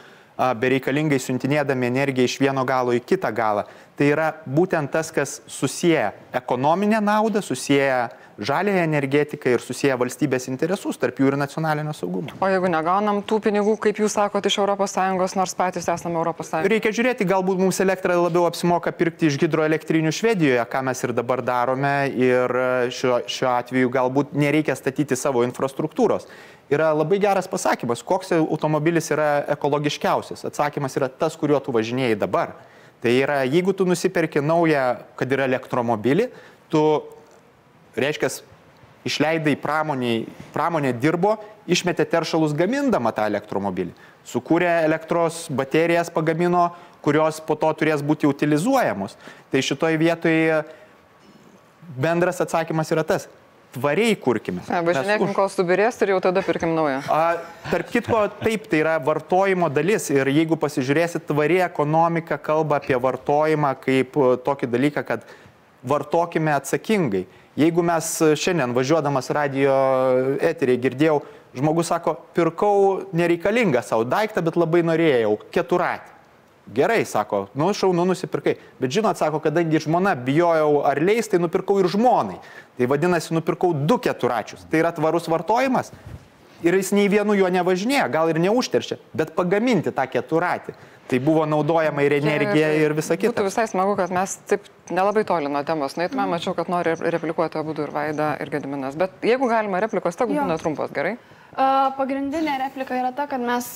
bereikalingai 0.59 1.21
siuntinėdami 1.23 1.87
energiją 1.91 2.27
iš 2.27 2.39
vieno 2.41 2.65
galo 2.67 2.95
į 2.97 3.03
kitą 3.07 3.31
galą. 3.35 3.67
Tai 4.03 4.09
yra 4.11 4.33
būtent 4.51 4.91
tas, 4.91 5.13
kas 5.15 5.37
susiję 5.47 6.09
ekonominę 6.35 6.99
naudą, 6.99 7.39
susiję 7.39 8.09
žalėją 8.43 8.81
energetiką 8.83 9.53
ir 9.55 9.63
susiję 9.63 9.95
valstybės 10.01 10.49
interesus, 10.51 10.99
tarp 10.99 11.21
jų 11.23 11.29
ir 11.31 11.37
nacionalinio 11.39 11.93
saugumo. 11.95 12.35
O 12.43 12.49
jeigu 12.51 12.67
negaunam 12.73 13.21
tų 13.23 13.39
pinigų, 13.45 13.77
kaip 13.85 14.01
jūs 14.03 14.17
sakote, 14.19 14.51
iš 14.51 14.57
ES, 14.59 15.37
nors 15.39 15.55
patys 15.55 15.87
esame 15.87 16.25
ES? 16.33 16.51
Reikia 16.73 16.91
žiūrėti, 16.99 17.29
galbūt 17.31 17.63
mums 17.63 17.79
elektrą 17.85 18.17
labiau 18.25 18.49
apsimoka 18.49 18.91
pirkti 18.91 19.31
iš 19.31 19.39
hidroelektrinių 19.45 20.11
Švedijoje, 20.11 20.67
ką 20.75 20.83
mes 20.91 21.05
ir 21.07 21.15
dabar 21.15 21.45
darome 21.47 21.95
ir 22.11 22.57
šiuo, 22.91 23.23
šiuo 23.31 23.53
atveju 23.55 23.95
galbūt 24.01 24.35
nereikia 24.35 24.75
statyti 24.75 25.15
savo 25.15 25.47
infrastruktūros. 25.47 26.27
Yra 26.75 26.91
labai 26.91 27.23
geras 27.23 27.47
pasakymas, 27.47 28.03
koks 28.03 28.35
automobilis 28.41 29.15
yra 29.15 29.45
ekologiškiausias. 29.55 30.43
Atsakymas 30.51 30.99
yra 30.99 31.07
tas, 31.07 31.39
kuriuo 31.39 31.63
tu 31.63 31.79
važinėjai 31.79 32.19
dabar. 32.27 32.59
Tai 33.03 33.13
yra, 33.19 33.41
jeigu 33.43 33.75
tu 33.75 33.87
nusipirki 33.89 34.41
naują, 34.45 34.83
kad 35.19 35.33
yra 35.35 35.49
elektromobilį, 35.51 36.29
tu 36.71 36.83
reiškia, 37.99 38.31
išleidai 39.09 39.57
pramoniai, 39.59 40.23
pramonė 40.55 40.93
dirbo, 40.95 41.35
išmetė 41.67 42.07
teršalus 42.11 42.55
gamindama 42.55 43.11
tą 43.15 43.27
elektromobilį. 43.31 43.91
Sukūrė 44.27 44.71
elektros 44.87 45.49
baterijas, 45.51 46.13
pagamino, 46.15 46.69
kurios 47.03 47.41
po 47.43 47.57
to 47.59 47.73
turės 47.81 48.05
būti 48.07 48.29
utilizuojamos. 48.31 49.17
Tai 49.51 49.63
šitoje 49.67 49.99
vietoje 49.99 50.61
bendras 51.99 52.39
atsakymas 52.45 52.95
yra 52.95 53.03
tas. 53.07 53.27
Tvariai 53.73 54.17
kurkime. 54.21 54.61
Važinėkim, 54.69 55.31
už... 55.31 55.37
kol 55.37 55.49
subirės 55.49 55.97
ir 56.05 56.13
jau 56.13 56.19
tada 56.21 56.43
pirkim 56.45 56.75
naują. 56.77 56.99
A, 57.09 57.39
tarp 57.71 57.89
kitko, 57.89 58.27
taip, 58.43 58.67
tai 58.69 58.83
yra 58.83 58.99
vartojimo 59.01 59.71
dalis 59.73 60.11
ir 60.13 60.29
jeigu 60.29 60.59
pasižiūrėsit, 60.61 61.25
tvari 61.31 61.63
ekonomika 61.65 62.37
kalba 62.37 62.83
apie 62.83 62.99
vartojimą 63.01 63.73
kaip 63.81 64.19
tokį 64.45 64.69
dalyką, 64.75 65.07
kad 65.09 65.25
vartokime 65.89 66.53
atsakingai. 66.53 67.25
Jeigu 67.57 67.85
mes 67.85 68.15
šiandien 68.41 68.77
važiuodamas 68.77 69.33
radio 69.33 69.73
eteriai 70.41 70.81
girdėjau, 70.81 71.19
žmogus 71.57 71.91
sako, 71.93 72.19
pirkau 72.37 73.09
nereikalingą 73.17 73.83
savo 73.85 74.05
daiktą, 74.09 74.45
bet 74.45 74.57
labai 74.61 74.85
norėjau, 74.85 75.39
keturatį. 75.53 76.12
Gerai, 76.71 77.05
sako, 77.05 77.49
nu 77.59 77.73
šaunu 77.75 78.05
nusipirkai. 78.07 78.55
Bet 78.79 78.93
žinot, 78.95 79.19
sako, 79.19 79.41
kadangi 79.43 79.81
žmona 79.83 80.15
bijojau 80.15 80.85
ar 80.87 81.01
leis, 81.03 81.27
tai 81.29 81.41
nupirkau 81.43 81.81
ir 81.83 81.89
žmonai. 81.91 82.39
Tai 82.79 82.89
vadinasi, 82.93 83.35
nupirkau 83.35 83.73
du 83.75 83.99
keturačius. 83.99 84.63
Tai 84.71 84.79
yra 84.79 84.93
tvarus 84.95 85.27
vartojimas. 85.29 85.91
Ir 86.63 86.77
jis 86.79 86.93
nei 86.95 87.09
vienu 87.11 87.35
juo 87.35 87.49
nevažinėja, 87.51 88.07
gal 88.15 88.31
ir 88.31 88.39
neužteršia, 88.39 89.01
bet 89.19 89.33
pagaminti 89.35 89.91
tą 89.91 90.07
keturatį. 90.07 90.77
Tai 91.11 91.19
buvo 91.21 91.43
naudojama 91.51 92.05
ir 92.07 92.15
energija 92.21 92.69
ir 92.79 92.95
visa 92.95 93.17
kita. 93.19 93.35
Būtų 93.35 93.49
visai 93.49 93.65
smagu, 93.69 93.97
kad 93.99 94.15
mes 94.15 94.37
taip 94.49 94.69
nelabai 94.95 95.25
toli 95.29 95.51
nuo 95.51 95.65
temos 95.67 95.99
nueitume. 95.99 96.23
Mm. 96.23 96.37
Mačiau, 96.37 96.55
kad 96.57 96.71
nori 96.71 96.95
replikuoti 96.95 97.59
abu 97.59 97.75
ir 97.75 97.91
Vaida, 97.93 98.37
ir 98.41 98.53
Gediminas. 98.55 98.95
Bet 98.97 99.19
jeigu 99.27 99.51
galima 99.51 99.83
replikos, 99.83 100.17
tegu 100.17 100.39
būna 100.39 100.57
trumpos, 100.63 100.95
gerai? 100.95 101.17
Uh, 101.53 101.91
pagrindinė 101.99 102.55
replika 102.63 102.97
yra 102.97 103.11
ta, 103.13 103.27
kad 103.29 103.43
mes 103.43 103.75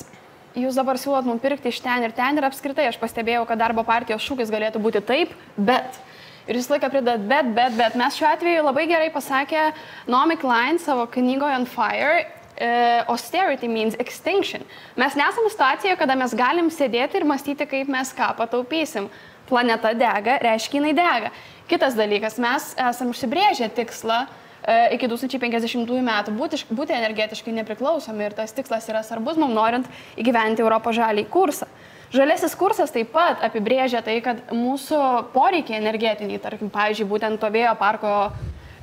jūs 0.57 0.77
dabar 0.77 0.97
siūlot 0.99 1.27
mums 1.27 1.43
pirkti 1.43 1.71
iš 1.71 1.81
ten 1.85 2.05
ir 2.05 2.13
ten 2.15 2.37
ir 2.37 2.47
apskritai 2.47 2.87
aš 2.89 2.99
pastebėjau, 3.01 3.45
kad 3.49 3.59
darbo 3.61 3.83
partijos 3.87 4.25
šūkis 4.25 4.51
galėtų 4.53 4.81
būti 4.83 5.03
taip, 5.05 5.33
bet. 5.57 5.99
Ir 6.47 6.55
jūs 6.55 6.69
laiką 6.71 6.87
pridat, 6.93 7.25
bet, 7.27 7.49
bet, 7.55 7.75
bet. 7.75 7.97
Mes 7.99 8.15
šiuo 8.15 8.29
atveju 8.29 8.63
labai 8.63 8.85
gerai 8.87 9.09
pasakė 9.11 9.69
Naomi 10.07 10.37
Klein 10.39 10.79
savo 10.79 11.03
knygoje 11.11 11.57
On 11.59 11.67
Fire 11.67 12.21
uh, 12.23 13.03
austerity 13.11 13.67
means 13.67 13.99
extinction. 13.99 14.63
Mes 14.95 15.17
nesame 15.19 15.51
situacijoje, 15.51 15.97
kada 15.99 16.15
mes 16.15 16.35
galim 16.39 16.71
sėdėti 16.71 17.19
ir 17.19 17.27
mąstyti, 17.27 17.67
kaip 17.67 17.91
mes 17.91 18.15
ką 18.15 18.31
pataupysim. 18.39 19.11
Planeta 19.47 19.93
dega, 19.95 20.39
reiškia 20.43 20.79
jinai 20.79 20.95
dega. 20.95 21.35
Kitas 21.67 21.95
dalykas, 21.99 22.39
mes 22.39 22.73
esame 22.79 23.11
užsibrėžę 23.11 23.69
tikslą 23.75 24.23
uh, 24.23 24.46
iki 24.95 25.07
2050 25.07 25.91
metų 26.09 26.33
būti, 26.37 26.61
būti 26.73 26.95
energetiškai 26.97 27.53
nepriklausomi 27.59 28.25
ir 28.25 28.35
tas 28.35 28.55
tikslas 28.55 28.89
yra 28.91 29.03
svarbus 29.05 29.39
mums 29.39 29.55
norint 29.55 29.87
įgyventi 30.19 30.65
Europos 30.65 30.97
žalį 30.97 31.27
kursą. 31.31 31.69
Žalesis 32.11 32.53
kursas 32.55 32.93
taip 32.95 33.11
pat 33.11 33.41
apibrėžia 33.43 33.99
tai, 34.03 34.21
kad 34.23 34.39
mūsų 34.55 34.99
poreikiai 35.33 35.81
energetiniai, 35.81 36.39
tarkim, 36.39 36.71
pavyzdžiui, 36.71 37.09
būtent 37.09 37.41
to 37.41 37.49
vėjo 37.51 37.73
parko 37.79 38.13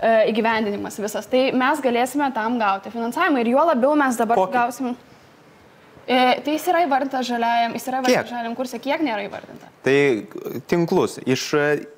E, 0.04 0.12
įgyvendinimas 0.33 0.99
visas. 0.99 1.26
Tai 1.31 1.40
mes 1.57 1.83
galėsime 1.83 2.26
tam 2.35 2.59
gauti 2.61 2.90
finansavimą 2.93 3.40
ir 3.40 3.52
juo 3.54 3.62
labiau 3.71 3.95
mes 3.99 4.19
dabar 4.19 4.40
Kokį? 4.40 4.52
gausim. 4.57 4.97
E, 6.04 6.16
tai 6.45 6.57
jis 6.57 6.66
yra 6.69 6.83
įvardintas 6.85 7.25
žaliajam, 7.25 7.76
jis 7.78 7.87
yra 7.88 8.00
įvardintas 8.02 8.33
žaliajam 8.35 8.57
kursė, 8.59 8.81
kiek 8.85 9.04
nėra 9.07 9.25
įvardinta? 9.25 9.71
Tai 9.87 9.97
tinklus. 10.69 11.16
Iš, 11.25 11.47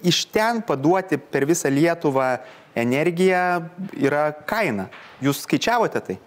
iš 0.06 0.20
ten 0.30 0.60
paduoti 0.68 1.18
per 1.18 1.48
visą 1.48 1.72
Lietuvą 1.72 2.28
energiją 2.76 3.42
yra 3.96 4.30
kaina. 4.48 4.88
Jūs 5.24 5.44
skaičiavote 5.46 6.02
tai? 6.04 6.18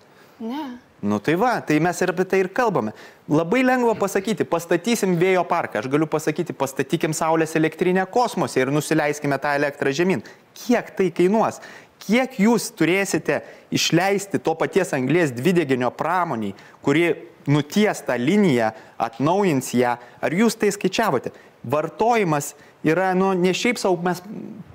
Ne. 0.41 0.68
Nu 1.00 1.20
tai 1.24 1.36
va, 1.39 1.62
tai 1.63 1.77
mes 1.79 2.00
ir 2.03 2.12
apie 2.12 2.25
tai 2.27 2.41
ir 2.44 2.50
kalbame. 2.51 2.91
Labai 3.32 3.62
lengva 3.63 3.94
pasakyti, 3.96 4.44
pastatysim 4.44 5.13
vėjo 5.20 5.46
parką, 5.48 5.79
aš 5.79 5.88
galiu 5.91 6.10
pasakyti, 6.12 6.56
pastatykim 6.58 7.15
saulės 7.15 7.56
elektrinę 7.56 8.03
kosmose 8.12 8.60
ir 8.60 8.72
nusileiskime 8.74 9.38
tą 9.39 9.53
elektrą 9.56 9.94
žemyn. 9.96 10.25
Kiek 10.60 10.91
tai 10.98 11.08
kainuos? 11.15 11.62
Kiek 12.03 12.36
jūs 12.44 12.68
turėsite 12.75 13.41
išleisti 13.75 14.41
to 14.44 14.56
paties 14.60 14.91
anglės 14.96 15.32
dvideginio 15.36 15.91
pramoniai, 15.96 16.56
kuri 16.84 17.13
nuties 17.48 18.03
tą 18.08 18.18
liniją, 18.20 18.74
atnaujins 19.00 19.72
ją, 19.79 19.96
ar 19.96 20.36
jūs 20.36 20.60
tai 20.60 20.74
skaičiavote? 20.75 21.32
Vartojimas 21.63 22.54
yra, 22.84 23.12
nu, 23.13 23.34
ne 23.36 23.51
šiaip 23.54 23.78
savo 23.78 24.00
mes 24.04 24.22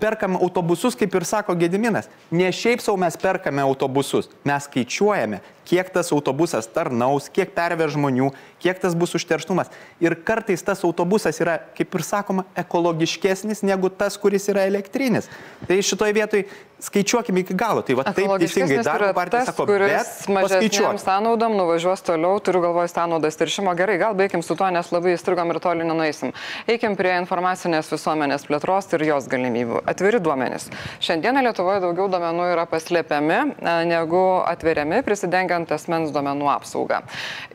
perkame 0.00 0.36
autobusus, 0.42 0.96
kaip 0.98 1.14
ir 1.16 1.24
sako 1.24 1.54
Gediminas, 1.56 2.10
ne 2.30 2.50
šiaip 2.52 2.82
savo 2.84 2.98
mes 3.00 3.16
perkame 3.16 3.64
autobusus, 3.64 4.28
mes 4.44 4.66
skaičiuojame, 4.68 5.40
kiek 5.64 5.88
tas 5.92 6.12
autobusas 6.12 6.68
tarnaus, 6.68 7.30
kiek 7.32 7.54
perveš 7.56 7.94
žmonių, 7.96 8.28
kiek 8.60 8.80
tas 8.82 8.96
bus 8.96 9.16
užterštumas. 9.16 9.72
Ir 10.04 10.16
kartais 10.26 10.62
tas 10.64 10.84
autobusas 10.84 11.40
yra, 11.40 11.56
kaip 11.78 11.96
ir 11.96 12.04
sakoma, 12.04 12.44
ekologiškesnis 12.60 13.64
negu 13.64 13.88
tas, 13.88 14.18
kuris 14.20 14.50
yra 14.52 14.66
elektrinis. 14.68 15.30
Tai 15.64 15.80
šitoje 15.80 16.16
vietoje 16.16 16.44
skaičiuokime 16.84 17.40
iki 17.40 17.56
galo. 17.56 17.80
Tai 17.86 17.96
va 17.96 18.04
taip 18.10 18.28
teisingai 18.42 18.82
darbo 18.84 19.08
partija 19.16 19.46
sako, 19.48 19.64
kuris 19.70 20.26
mažesniam 20.28 21.00
sąnaudom 21.00 21.56
nuvažiuos 21.56 22.04
toliau, 22.04 22.36
turiu 22.44 22.60
galvoje 22.66 22.92
sąnaudas 22.92 23.40
teršimo. 23.40 23.72
Gerai, 23.78 23.96
gal 24.02 24.16
baigim 24.18 24.44
su 24.44 24.56
tuo, 24.58 24.68
nes 24.74 24.92
labai 24.92 25.16
įstrigom 25.16 25.54
ir 25.54 25.60
toli 25.64 25.88
nenueisim. 25.88 26.34
Eikim 26.68 26.83
prie 26.92 27.14
informacinės 27.16 27.88
visuomenės 27.88 28.42
plėtros 28.44 28.90
ir 28.92 29.06
jos 29.08 29.24
galimybių. 29.32 29.80
Atviri 29.88 30.18
duomenys. 30.20 30.66
Šiandieną 31.00 31.40
Lietuvoje 31.46 31.80
daugiau 31.80 32.10
duomenų 32.12 32.50
yra 32.52 32.66
paslėpiami 32.68 33.38
e, 33.40 33.72
negu 33.88 34.20
atveriami, 34.44 34.98
prisidengiant 35.06 35.72
asmens 35.72 36.12
duomenų 36.12 36.50
apsaugą. 36.52 37.00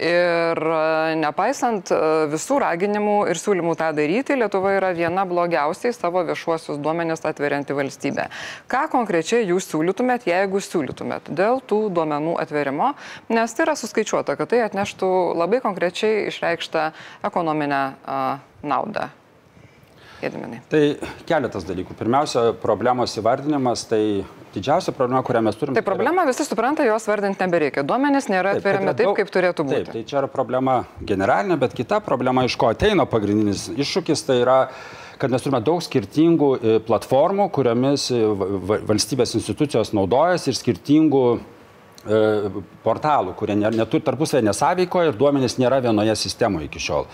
Ir 0.01 0.57
e, 0.57 0.79
nepaisant 1.21 1.93
e, 1.93 1.99
visų 2.33 2.57
raginimų 2.65 3.19
ir 3.29 3.41
siūlymų 3.43 3.77
tą 3.77 3.91
daryti, 3.99 4.39
Lietuva 4.41 4.73
yra 4.79 4.89
viena 4.97 5.27
blogiausiai 5.29 5.93
savo 5.93 6.25
viešuosius 6.25 6.81
duomenis 6.81 7.21
atverianti 7.29 7.77
valstybė. 7.77 8.25
Ką 8.71 8.87
konkrečiai 8.95 9.45
jūs 9.51 9.69
siūlytumėt, 9.69 10.25
jeigu 10.31 10.63
siūlytumėt 10.65 11.29
dėl 11.29 11.61
tų 11.69 11.85
duomenų 11.93 12.39
atverimo, 12.41 12.95
nes 13.29 13.53
tai 13.53 13.67
yra 13.69 13.77
suskaičiuota, 13.77 14.39
kad 14.39 14.49
tai 14.49 14.65
atneštų 14.65 15.13
labai 15.37 15.61
konkrečiai 15.61 16.29
išreikštą 16.33 16.89
ekonominę 17.29 17.83
a, 18.09 18.21
naudą 18.63 19.09
Gediminai? 20.19 20.59
Tai 20.67 20.81
keletas 21.27 21.63
dalykų. 21.67 21.95
Pirmiausia, 21.95 22.49
problemos 22.59 23.13
įvardinimas, 23.21 23.85
tai 23.87 24.01
didžiausia 24.51 24.91
problema, 24.95 25.21
kurią 25.23 25.41
mes 25.45 25.59
turime. 25.59 25.77
Tai 25.77 25.85
problema 25.87 26.25
visi 26.27 26.43
supranta, 26.43 26.83
jos 26.87 27.05
vardinti 27.07 27.45
nebereikia. 27.45 27.85
Duomenys 27.87 28.27
nėra 28.31 28.57
taip, 28.57 28.63
atveriami 28.63 28.95
taip, 28.99 29.13
kaip 29.15 29.31
turėtų 29.31 29.65
būti. 29.69 29.83
Taip, 29.87 29.93
tai 29.95 30.01
čia 30.09 30.17
yra 30.19 30.31
problema 30.31 30.81
generalinė, 31.07 31.55
bet 31.61 31.75
kita 31.77 32.01
problema, 32.03 32.43
iš 32.47 32.57
ko 32.59 32.71
ateina 32.73 33.07
pagrindinis 33.07 33.69
iššūkis, 33.77 34.25
tai 34.27 34.41
yra 34.43 34.59
kad 35.19 35.31
mes 35.31 35.43
turime 35.43 35.59
daug 35.63 35.81
skirtingų 35.83 36.49
e, 36.55 36.75
platformų, 36.87 37.49
kuriomis 37.55 38.09
e, 38.15 38.19
valstybės 38.87 39.35
institucijos 39.39 39.91
naudojasi 39.95 40.51
ir 40.51 40.59
skirtingų 40.59 41.23
portalų, 42.85 43.33
kurie 43.35 43.57
neturi 43.59 44.03
tarpusavę 44.05 44.43
nesąveikoje 44.47 45.11
ir 45.11 45.17
duomenys 45.19 45.57
nėra 45.59 45.81
vienoje 45.83 46.15
sistemoje 46.15 46.69
iki 46.69 46.79
šiol. 46.79 47.07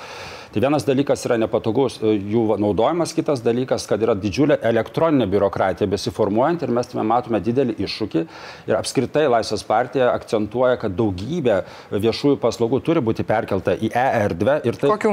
Tai 0.56 0.62
vienas 0.64 0.86
dalykas 0.88 1.26
yra 1.28 1.36
nepatogus 1.36 1.98
e, 2.00 2.14
jų 2.32 2.56
naudojimas, 2.64 3.12
kitas 3.12 3.42
dalykas, 3.44 3.84
kad 3.90 4.00
yra 4.00 4.14
didžiulė 4.16 4.56
elektroninė 4.64 5.26
biurokratija 5.28 5.90
besiformuojant 5.92 6.62
ir 6.64 6.72
mes 6.72 6.88
tame 6.88 7.04
matome 7.04 7.42
didelį 7.44 7.76
iššūkį. 7.84 8.22
Ir 8.70 8.78
apskritai 8.78 9.26
Laisvės 9.34 9.66
partija 9.68 10.14
akcentuoja, 10.14 10.78
kad 10.80 10.96
daugybė 10.96 11.58
viešųjų 11.92 12.40
paslaugų 12.46 12.80
turi 12.88 13.04
būti 13.04 13.26
perkelta 13.28 13.76
į 13.76 13.90
e-erdvę. 13.92 14.62
Tai... 14.70 14.94
Kokių? 14.94 15.12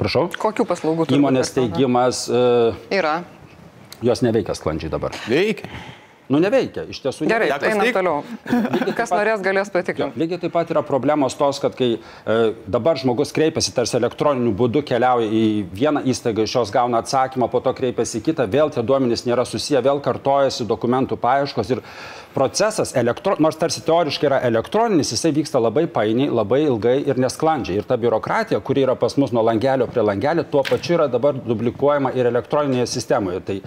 Prašau. 0.00 0.24
Kokių 0.46 0.66
paslaugų 0.72 1.08
turi? 1.10 1.20
Įmonės 1.20 1.52
teigimas. 1.58 2.24
Uh, 2.32 2.80
yra. 2.88 3.18
Jos 4.04 4.24
neveikia 4.24 4.56
sklandžiai 4.56 4.94
dabar. 4.96 5.12
Veikia. 5.28 5.68
Nu, 6.34 6.40
neveikia, 6.42 6.82
iš 6.90 6.98
tiesų. 7.04 7.28
Gerai, 7.30 7.46
einam 7.54 7.90
toliau. 7.94 8.22
Kas 8.98 9.12
pat, 9.12 9.20
norės, 9.20 9.42
galės 9.44 9.70
patikrinti. 9.70 10.18
Lygiai 10.18 10.40
taip 10.42 10.54
pat 10.56 10.72
yra 10.74 10.82
problemos 10.86 11.36
tos, 11.38 11.60
kad 11.62 11.76
kai 11.78 11.92
e, 11.94 12.38
dabar 12.66 12.98
žmogus 12.98 13.30
kreipiasi 13.36 13.74
tarsi 13.76 13.94
elektroniniu 14.00 14.50
būdu, 14.58 14.82
keliauja 14.88 15.30
į 15.30 15.44
vieną 15.74 16.02
įstaigą, 16.10 16.48
iš 16.48 16.56
jos 16.58 16.74
gauna 16.74 17.04
atsakymą, 17.04 17.46
po 17.52 17.62
to 17.62 17.74
kreipiasi 17.78 18.18
į 18.18 18.26
kitą, 18.32 18.48
vėl 18.50 18.74
tie 18.74 18.82
duomenys 18.82 19.22
nėra 19.28 19.46
susiję, 19.46 19.84
vėl 19.86 20.02
kartojasi 20.02 20.66
dokumentų 20.66 21.20
paieškos 21.22 21.74
ir 21.76 21.84
procesas, 22.34 22.90
elektro, 22.98 23.36
nors 23.38 23.56
tarsi 23.56 23.82
teoriškai 23.86 24.26
yra 24.26 24.40
elektroninis, 24.48 25.12
jisai 25.14 25.30
vyksta 25.36 25.60
labai 25.62 25.86
painiai, 25.90 26.32
labai 26.34 26.64
ilgai 26.66 26.96
ir 27.06 27.20
nesklandžiai. 27.22 27.78
Ir 27.78 27.86
ta 27.86 27.96
biurokratija, 28.00 28.58
kuri 28.64 28.82
yra 28.88 28.96
pas 28.98 29.14
mus 29.20 29.32
nuo 29.34 29.44
langelio 29.46 29.86
prie 29.86 30.02
langelio, 30.02 30.42
tuo 30.50 30.64
pačiu 30.66 30.96
yra 30.98 31.06
dabar 31.12 31.38
duplikuojama 31.38 32.10
ir 32.18 32.26
elektroninėje 32.32 32.88
sistemoje. 32.96 33.42
Tai 33.46 33.58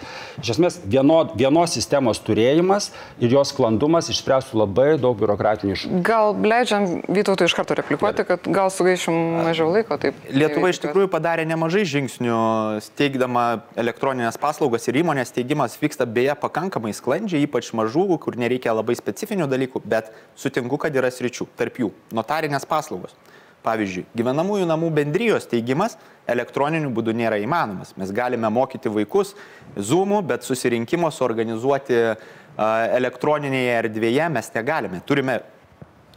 iš 0.44 0.52
esmės 0.58 0.82
vieno, 0.84 1.22
vienos 1.40 1.78
sistemos 1.80 2.20
turėjimas 2.58 2.92
ir 3.22 3.32
jos 3.32 3.54
sklandumas 3.54 4.10
išspręstų 4.12 4.58
labai 4.62 4.98
daug 5.02 5.18
biurokratinių 5.20 5.76
iššūkių. 5.76 6.02
Gal 6.06 6.36
leidžiam 6.36 7.02
Vytautui 7.08 7.48
iš 7.48 7.56
karto 7.58 7.78
replikuoti, 7.78 8.26
kad 8.28 8.46
gal 8.46 8.70
sugaišim 8.74 9.14
mažiau 9.46 9.70
laiko. 9.72 9.98
Taip, 10.02 10.18
Lietuva 10.30 10.72
iš 10.72 10.82
tikrųjų 10.84 11.10
padarė 11.14 11.46
nemažai 11.48 11.86
žingsnių, 11.88 12.82
steigdama 12.84 13.64
elektroninės 13.80 14.38
paslaugas 14.42 14.88
ir 14.90 15.00
įmonės 15.02 15.32
steigimas 15.34 15.78
vyksta 15.80 16.06
beje 16.06 16.36
pakankamai 16.40 16.94
sklandžiai, 16.98 17.46
ypač 17.48 17.72
mažų, 17.78 18.08
kur 18.22 18.38
nereikia 18.38 18.58
reikia 18.58 18.74
labai 18.76 18.96
specifinių 18.98 19.48
dalykų, 19.48 19.82
bet 19.86 20.12
sutinku, 20.36 20.78
kad 20.78 20.96
yra 20.96 21.12
sričių. 21.12 21.48
Tarp 21.58 21.78
jų 21.80 21.92
notarinės 22.16 22.66
paslaugos. 22.66 23.16
Pavyzdžiui, 23.66 24.06
gyvenamųjų 24.16 24.68
namų 24.70 24.92
bendrijos 24.96 25.48
teigimas 25.50 25.98
elektroniniu 26.30 26.92
būdu 26.94 27.12
nėra 27.18 27.40
įmanomas. 27.42 27.96
Mes 27.98 28.14
galime 28.16 28.50
mokyti 28.54 28.92
vaikus 28.92 29.34
Zoom'u, 29.76 30.22
bet 30.24 30.46
susirinkimo 30.48 31.10
suorganizuoti 31.12 31.98
elektroninėje 32.58 33.76
erdvėje 33.84 34.30
mes 34.34 34.50
negalime. 34.56 35.02
Turime 35.06 35.40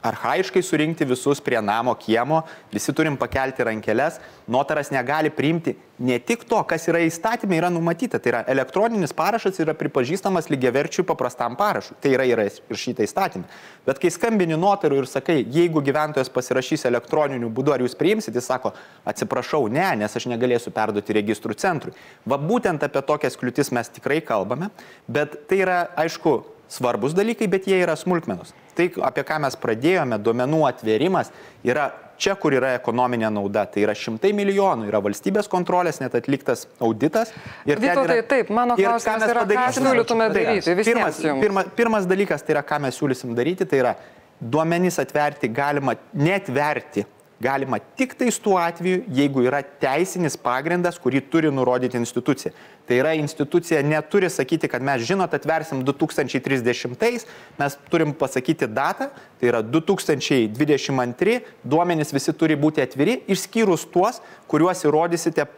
arhaiškai 0.02 0.62
surinkti 0.62 1.04
visus 1.08 1.40
prie 1.44 1.60
namo 1.62 1.94
kiemo, 1.94 2.42
visi 2.72 2.92
turim 2.96 3.16
pakelti 3.20 3.64
rankeles, 3.64 4.20
notaras 4.46 4.90
negali 4.90 5.30
priimti 5.30 5.76
ne 6.00 6.18
tik 6.18 6.46
to, 6.48 6.58
kas 6.64 6.86
yra 6.88 7.02
įstatymė, 7.04 7.58
yra 7.60 7.68
numatyta, 7.72 8.18
tai 8.18 8.32
yra 8.32 8.40
elektroninis 8.48 9.12
parašas 9.16 9.58
yra 9.60 9.74
pripažįstamas 9.76 10.48
lygiaverčių 10.52 11.04
paprastam 11.08 11.58
parašui, 11.60 11.98
tai 12.00 12.14
yra 12.16 12.24
ir 12.28 12.40
šitą 12.72 13.04
įstatymą. 13.04 13.44
Bet 13.86 14.00
kai 14.00 14.12
skambini 14.12 14.56
notarui 14.56 15.02
ir 15.02 15.08
sakai, 15.10 15.42
jeigu 15.52 15.82
gyventojas 15.84 16.32
pasirašys 16.32 16.86
elektroniniu 16.88 17.52
būdu, 17.52 17.74
ar 17.74 17.84
jūs 17.84 17.98
priimsite, 18.00 18.38
jis 18.40 18.48
sako, 18.48 18.72
atsiprašau, 19.12 19.66
ne, 19.72 19.90
nes 20.00 20.16
aš 20.16 20.30
negalėsiu 20.32 20.72
perduoti 20.72 21.18
registrų 21.20 21.58
centrui. 21.60 21.92
Va 22.24 22.40
būtent 22.40 22.86
apie 22.86 23.04
tokias 23.04 23.36
kliūtis 23.40 23.72
mes 23.76 23.92
tikrai 23.92 24.22
kalbame, 24.24 24.70
bet 25.08 25.36
tai 25.50 25.60
yra, 25.66 25.82
aišku, 26.00 26.38
svarbus 26.70 27.16
dalykai, 27.16 27.48
bet 27.50 27.66
jie 27.68 27.80
yra 27.82 27.96
smulkmenos. 27.98 28.54
Tai, 28.78 28.86
apie 29.10 29.24
ką 29.26 29.40
mes 29.44 29.58
pradėjome, 29.60 30.20
duomenų 30.22 30.62
atvėrimas, 30.68 31.32
yra 31.66 31.90
čia, 32.20 32.36
kur 32.38 32.54
yra 32.54 32.74
ekonominė 32.78 33.30
nauda. 33.32 33.64
Tai 33.70 33.84
yra 33.84 33.94
šimtai 33.96 34.32
milijonų, 34.36 34.88
yra 34.90 35.00
valstybės 35.04 35.50
kontrolės 35.50 36.00
net 36.02 36.14
atliktas 36.18 36.66
auditas. 36.78 37.34
Ir 37.68 37.80
Vytau, 37.82 38.04
yra, 38.06 38.20
tai 38.20 38.26
taip, 38.34 38.52
mano 38.54 38.76
klausimas 38.78 39.26
yra, 39.26 39.44
ką 39.50 39.68
siūlytume 39.78 40.30
daryti. 40.34 40.66
Tai 40.68 40.88
pirmas, 40.90 41.22
pirmas, 41.44 41.70
pirmas 41.78 42.10
dalykas 42.10 42.44
tai 42.46 42.56
yra, 42.58 42.64
ką 42.66 42.80
mes 42.86 42.98
siūlysim 43.00 43.34
daryti, 43.38 43.68
tai 43.68 43.82
yra 43.82 43.94
duomenys 44.40 45.00
atverti 45.02 45.50
galima 45.52 45.96
net 46.16 46.48
verti 46.54 47.04
galima 47.40 47.78
tik 47.96 48.14
tais 48.14 48.38
tuo 48.38 48.58
atveju, 48.60 49.04
jeigu 49.16 49.44
yra 49.48 49.62
teisinis 49.82 50.36
pagrindas, 50.36 50.98
kurį 51.00 51.22
turi 51.32 51.50
nurodyti 51.52 51.96
institucija. 52.00 52.52
Tai 52.86 52.98
yra 53.00 53.14
institucija 53.16 53.80
neturi 53.86 54.28
sakyti, 54.30 54.68
kad 54.68 54.84
mes 54.84 55.04
žinot 55.08 55.32
atversim 55.34 55.80
2030, 55.86 57.26
mes 57.58 57.78
turim 57.90 58.12
pasakyti 58.18 58.68
datą, 58.68 59.08
tai 59.40 59.50
yra 59.52 59.62
2022, 59.64 61.40
duomenys 61.64 62.12
visi 62.12 62.36
turi 62.36 62.58
būti 62.60 62.84
atviri, 62.84 63.22
išskyrus 63.30 63.86
tuos, 63.94 64.20
kuriuos 64.50 64.84
įrodysite 64.84 65.48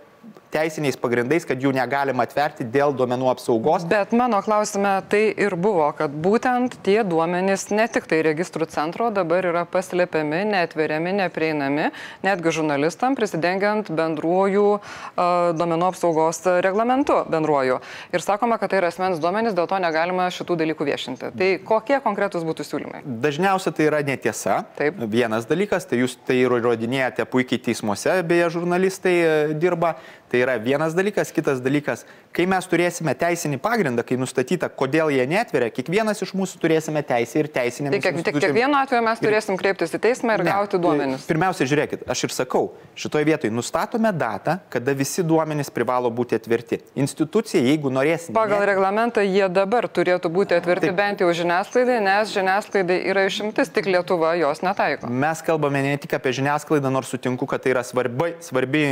teisiniais 0.52 0.98
pagrindais, 1.00 1.46
kad 1.48 1.60
jų 1.62 1.72
negalima 1.76 2.26
atverti 2.26 2.66
dėl 2.68 2.94
duomenų 2.96 3.30
apsaugos. 3.32 3.86
Bet 3.88 4.12
mano 4.16 4.42
klausime 4.44 4.98
tai 5.10 5.24
ir 5.32 5.56
buvo, 5.56 5.88
kad 5.96 6.12
būtent 6.12 6.76
tie 6.84 7.00
duomenys 7.06 7.70
ne 7.72 7.86
tik 7.90 8.06
tai 8.10 8.20
registrų 8.26 8.68
centro 8.72 9.08
dabar 9.14 9.48
yra 9.48 9.64
paslėpiami, 9.68 10.44
neatveriami, 10.52 11.16
neprieinami, 11.22 11.90
netgi 12.26 12.54
žurnalistam 12.58 13.16
prisidengiant 13.18 13.90
bendruojų 13.92 14.66
uh, 14.76 15.52
duomenų 15.56 15.88
apsaugos 15.92 16.42
reglamentu 16.64 17.22
bendruoju. 17.32 17.80
Ir 18.12 18.24
sakoma, 18.24 18.58
kad 18.60 18.72
tai 18.72 18.82
yra 18.82 18.92
asmens 18.92 19.20
duomenys, 19.22 19.56
dėl 19.56 19.68
to 19.70 19.78
negalima 19.82 20.28
šitų 20.32 20.58
dalykų 20.62 20.88
viešinti. 20.88 21.32
Tai 21.38 21.50
kokie 21.66 21.98
konkretus 22.04 22.44
būtų 22.46 22.66
siūlymai? 22.68 23.02
Dažniausiai 23.24 23.76
tai 23.76 23.88
yra 23.88 24.02
netiesa. 24.06 24.62
Taip. 24.78 25.00
Vienas 25.12 25.48
dalykas, 25.48 25.86
tai 25.88 26.02
jūs 26.02 26.18
tai 26.26 26.42
įrodinėjate 26.42 27.26
puikiai 27.30 27.60
teismuose, 27.62 28.18
beje, 28.28 28.50
žurnalistai 28.58 29.16
e, 29.22 29.32
dirba. 29.58 29.96
Tai 30.33 30.40
yra 30.40 30.55
vienas 30.57 30.95
dalykas, 30.97 31.29
kitas 31.29 31.59
dalykas, 31.61 32.07
kai 32.33 32.47
mes 32.49 32.64
turėsime 32.64 33.12
teisinį 33.21 33.59
pagrindą, 33.61 34.01
kai 34.09 34.16
nustatyta, 34.16 34.71
kodėl 34.73 35.11
jie 35.12 35.27
netveria, 35.29 35.66
kiekvienas 35.68 36.23
iš 36.25 36.31
mūsų 36.33 36.61
turėsime 36.62 37.03
teisę 37.05 37.42
ir 37.42 37.49
teisinę. 37.53 37.90
Tai 37.92 37.99
kiek, 38.01 38.21
tik 38.25 38.38
kiekvienu 38.38 38.79
atveju 38.79 39.05
mes 39.05 39.21
turėsim 39.21 39.59
kreiptis 39.61 39.92
į 39.92 39.99
teismą 40.07 40.38
ir 40.38 40.45
ne, 40.47 40.55
gauti 40.55 40.79
duomenis. 40.81 41.27
Pirmiausia, 41.29 41.66
žiūrėkit, 41.68 42.07
aš 42.09 42.23
ir 42.25 42.33
sakau, 42.33 42.62
šitoje 42.97 43.29
vietoje 43.29 43.53
nustatome 43.53 44.09
datą, 44.16 44.55
kada 44.73 44.95
visi 44.97 45.21
duomenys 45.21 45.68
privalo 45.75 46.09
būti 46.09 46.38
atverti. 46.38 46.79
Institucija, 46.97 47.61
jeigu 47.68 47.92
norės. 47.92 48.31
Pagal 48.33 48.62
net... 48.62 48.71
reglamentą 48.71 49.27
jie 49.27 49.51
dabar 49.53 49.85
turėtų 49.85 50.31
būti 50.33 50.57
atverti 50.57 50.88
Taip. 50.88 50.97
bent 50.97 51.21
jau 51.21 51.29
žiniasklaidai, 51.42 51.99
nes 52.07 52.33
žiniasklaidai 52.33 52.97
yra 53.12 53.27
išimtis, 53.29 53.68
tik 53.77 53.92
Lietuva 53.92 54.33
jos 54.40 54.64
netaiko. 54.64 55.12
Mes 55.12 55.45
kalbame 55.45 55.85
ne 55.85 55.92
tik 56.01 56.16
apie 56.16 56.33
žiniasklaidą, 56.40 56.88
nors 56.88 57.12
sutinku, 57.12 57.45
kad 57.51 57.61
tai 57.61 57.75
yra 57.77 57.85
svarbi, 57.85 58.33
svarbi 58.40 58.87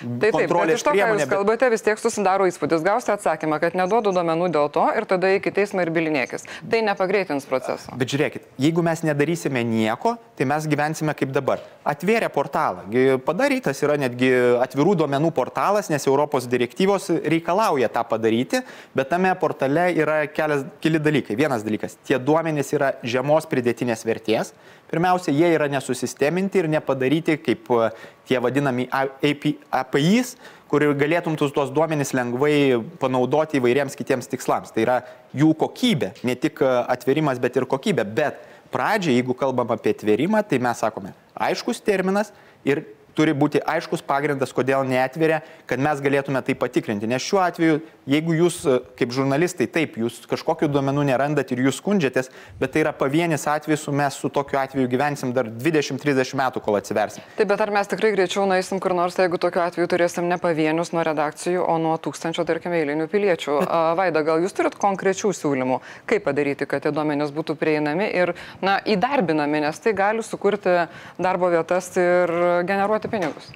Tai 0.00 0.30
taip, 0.34 0.50
bet 0.50 0.72
iš 0.74 0.82
to, 0.84 0.92
ką 0.96 1.08
jūs 1.14 1.28
kalbate, 1.30 1.68
vis 1.72 1.84
tiek 1.86 2.00
susidaro 2.00 2.48
įspūdis. 2.50 2.82
Gausite 2.84 3.14
atsakymą, 3.14 3.60
kad 3.62 3.76
neduodu 3.78 4.12
duomenų 4.14 4.50
dėl 4.54 4.70
to 4.74 4.84
ir 4.98 5.06
tada 5.08 5.30
iki 5.36 5.52
teismo 5.54 5.84
ir 5.84 5.92
bilinėkis. 5.94 6.46
Tai 6.70 6.80
nepagreitins 6.88 7.46
proceso. 7.48 7.94
Bet 8.00 8.10
žiūrėkit, 8.10 8.48
jeigu 8.60 8.84
mes 8.86 9.04
nedarysime 9.06 9.62
nieko, 9.68 10.16
tai 10.38 10.48
mes 10.50 10.66
gyvensime 10.70 11.14
kaip 11.16 11.32
dabar. 11.34 11.62
Atvėrė 11.86 12.30
portalą. 12.34 12.84
Padarytas 13.26 13.82
yra 13.84 13.96
netgi 14.00 14.30
atvirų 14.64 14.96
duomenų 15.04 15.30
portalas, 15.36 15.90
nes 15.92 16.08
Europos 16.10 16.48
direktyvos 16.50 17.10
reikalauja 17.22 17.90
tą 17.92 18.04
padaryti, 18.08 18.64
bet 18.96 19.12
tame 19.12 19.32
portale 19.40 19.90
yra 19.94 20.24
kelias, 20.32 20.66
keli 20.82 21.02
dalykai. 21.02 21.38
Vienas 21.38 21.66
dalykas, 21.66 21.98
tie 22.08 22.18
duomenys 22.18 22.74
yra 22.74 22.94
žemos 23.06 23.46
pridėtinės 23.50 24.06
vertės. 24.08 24.54
Pirmiausia, 24.90 25.32
jie 25.34 25.48
yra 25.56 25.68
nesusisteminti 25.72 26.60
ir 26.60 26.68
nepadaryti 26.70 27.38
kaip 27.42 27.70
e, 27.72 27.88
tie 28.28 28.40
vadinami 28.42 28.86
APIs, 28.92 30.34
kur 30.70 30.84
galėtum 30.98 31.36
tuos 31.38 31.70
duomenys 31.74 32.12
lengvai 32.16 32.80
panaudoti 33.00 33.60
įvairiems 33.60 33.96
kitiems 33.98 34.28
tikslams. 34.30 34.74
Tai 34.74 34.84
yra 34.84 34.98
jų 35.36 35.52
kokybė, 35.60 36.14
ne 36.26 36.36
tik 36.38 36.62
e, 36.62 36.72
atverimas, 36.96 37.40
bet 37.42 37.56
ir 37.56 37.68
kokybė. 37.70 38.04
Bet 38.16 38.42
pradžiai, 38.74 39.18
jeigu 39.20 39.36
kalbam 39.38 39.72
apie 39.74 39.94
atverimą, 39.94 40.42
tai 40.48 40.60
mes 40.62 40.84
sakome, 40.84 41.14
aiškus 41.48 41.82
terminas 41.84 42.32
ir 42.66 42.84
turi 43.16 43.34
būti 43.36 43.62
aiškus 43.62 44.02
pagrindas, 44.06 44.52
kodėl 44.54 44.84
neatveria, 44.88 45.42
kad 45.70 45.82
mes 45.82 46.02
galėtume 46.04 46.42
tai 46.44 46.56
patikrinti. 46.58 47.08
Nes 47.10 47.22
šiuo 47.24 47.40
atveju, 47.44 47.80
jeigu 48.10 48.36
jūs 48.36 48.60
e, 48.66 48.78
kaip 48.98 49.14
žurnalistai, 49.14 49.68
taip, 49.70 49.96
jūs 50.00 50.22
kažkokiu 50.30 50.68
duomenų 50.72 51.06
nerandat 51.10 51.52
ir 51.54 51.62
jūs 51.64 51.78
skundžiatės, 51.80 52.30
bet 52.60 52.74
tai 52.74 52.84
yra 52.84 52.92
pavienis 52.96 53.46
atvejis, 53.50 53.86
mes 53.94 54.18
su 54.18 54.30
tokiu 54.32 54.58
atveju 54.60 54.90
gyvensim 54.90 55.32
dar 55.36 55.48
20-30 55.48 56.36
metų, 56.40 56.62
kol 56.64 56.78
atsiversim. 56.80 57.24
Taip, 57.38 57.48
bet 57.50 57.64
ar 57.64 57.72
mes 57.74 57.90
tikrai 57.90 58.12
greičiau 58.16 58.46
nueisim 58.50 58.82
kur 58.82 58.96
nors, 58.96 59.16
jeigu 59.18 59.40
tokiu 59.40 59.62
atveju 59.64 59.90
turėsim 59.90 60.28
ne 60.30 60.38
pavienius 60.42 60.92
nuo 60.94 61.04
redakcijų, 61.06 61.64
o 61.64 61.78
nuo 61.82 61.94
tūkstančio, 62.02 62.46
tarkime, 62.48 62.82
eilinių 62.82 63.08
piliečių? 63.12 63.58
Vaida, 63.98 64.24
gal 64.26 64.44
jūs 64.44 64.56
turit 64.56 64.78
konkrečių 64.80 65.32
siūlymų, 65.36 65.80
kaip 66.10 66.26
padaryti, 66.26 66.68
kad 66.68 66.84
tie 66.84 66.92
duomenys 66.94 67.32
būtų 67.34 67.56
prieinami 67.60 68.10
ir, 68.10 68.34
na, 68.64 68.78
įdarbinami, 68.84 69.64
nes 69.64 69.80
tai 69.82 69.94
gali 69.96 70.24
sukurti 70.24 70.74
darbo 71.18 71.50
vietas 71.52 71.90
ir 72.00 72.32
generuoti 72.66 73.03
mokėti 73.04 73.08
pinigus. 73.08 73.52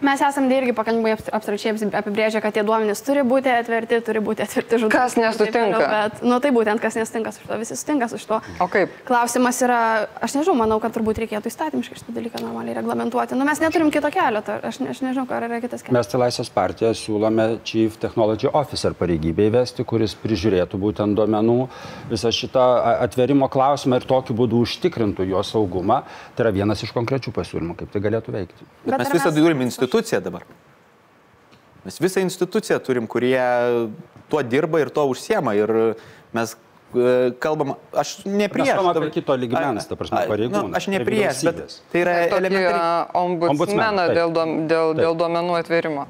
Mes 0.00 0.20
esame 0.24 0.56
irgi 0.56 0.72
pakankamai 0.72 1.12
abstrakčiai 1.12 1.74
apibrėžę, 1.98 2.40
kad 2.40 2.54
tie 2.56 2.62
duomenys 2.64 3.02
turi 3.04 3.20
būti 3.26 3.50
atverti, 3.52 3.98
turi 4.04 4.22
būti 4.24 4.40
atverti 4.46 4.78
žodžiu. 4.80 4.88
Kas 4.94 5.16
nesutinka? 5.20 5.80
Bet, 5.92 6.22
nu 6.24 6.38
tai 6.40 6.52
būtent 6.56 6.80
kas 6.80 6.96
nesutinka 6.96 7.34
su 7.36 7.44
to, 7.44 7.58
visi 7.60 7.76
sutinka 7.76 8.08
su 8.08 8.20
to. 8.24 8.38
O 8.64 8.68
kaip? 8.72 8.94
Klausimas 9.04 9.60
yra, 9.60 9.80
aš 10.24 10.38
nežinau, 10.38 10.54
manau, 10.62 10.78
kad 10.80 10.94
turbūt 10.96 11.20
reikėtų 11.20 11.52
įstatymiškai 11.52 12.00
šitą 12.00 12.14
dalyką 12.16 12.40
normaliai 12.40 12.78
reglamentuoti. 12.78 13.36
Nu 13.36 13.44
mes 13.44 13.60
neturim 13.60 13.92
kito 13.92 14.08
kelio, 14.14 14.40
tai 14.46 14.56
aš, 14.70 14.78
ne, 14.80 14.94
aš 14.94 15.02
nežinau, 15.04 15.26
ar 15.36 15.46
yra 15.50 15.60
kitas 15.60 15.84
kelias. 15.84 15.98
Mes 15.98 16.08
tai 16.08 16.22
Laisvės 16.24 16.52
partija 16.54 16.94
siūlome 16.96 17.46
Chief 17.68 18.00
Technology 18.00 18.48
Officer 18.48 18.96
pareigybę 18.96 19.50
įvesti, 19.50 19.84
kuris 19.84 20.16
prižiūrėtų 20.24 20.80
būtent 20.80 21.20
duomenų 21.20 21.58
visą 22.08 22.32
šitą 22.32 22.64
atverimo 23.04 23.50
klausimą 23.52 24.00
ir 24.00 24.08
tokiu 24.08 24.38
būdu 24.40 24.64
užtikrintų 24.64 25.28
jo 25.28 25.44
saugumą. 25.44 26.00
Tai 26.32 26.46
yra 26.46 26.56
vienas 26.56 26.88
iš 26.88 26.96
konkrečių 26.96 27.36
pasiūlymų, 27.36 27.76
kaip 27.82 27.92
tai 27.92 28.04
galėtų 28.08 28.36
veikti. 28.38 28.64
Bet, 28.80 28.94
Bet 28.94 29.04
mes 29.04 29.14
visada 29.18 29.36
mes... 29.36 29.44
turim 29.44 29.64
instituciją 29.68 29.89
dabar. 30.24 30.46
Mes 31.84 31.96
visą 32.00 32.20
instituciją 32.20 32.78
turim, 32.84 33.06
kurie 33.08 33.40
tuo 34.28 34.42
dirba 34.42 34.80
ir 34.82 34.90
to 34.92 35.06
užsiema. 35.08 35.54
Ir 35.56 35.72
mes 36.36 36.56
kalbam, 37.42 37.74
aš 37.94 38.24
ne 38.24 38.48
prieš. 38.50 38.72
Kalbame 38.74 39.04
apie 39.04 39.10
kito 39.14 39.36
lygmens, 39.38 39.86
ta 39.88 39.96
prasme, 39.98 40.22
pareigūnų. 40.30 40.62
Nu, 40.70 40.76
aš 40.76 40.88
ne 40.92 41.00
prieš, 41.06 41.42
bet 41.46 41.76
tai 41.92 42.02
yra 42.02 42.14
elementariai. 42.26 42.80
Ombudsmeną 43.20 44.06
dėl, 44.16 44.34
dėl, 44.70 44.94
dėl 44.98 45.18
duomenų 45.18 45.58
atvėrimo. 45.60 46.06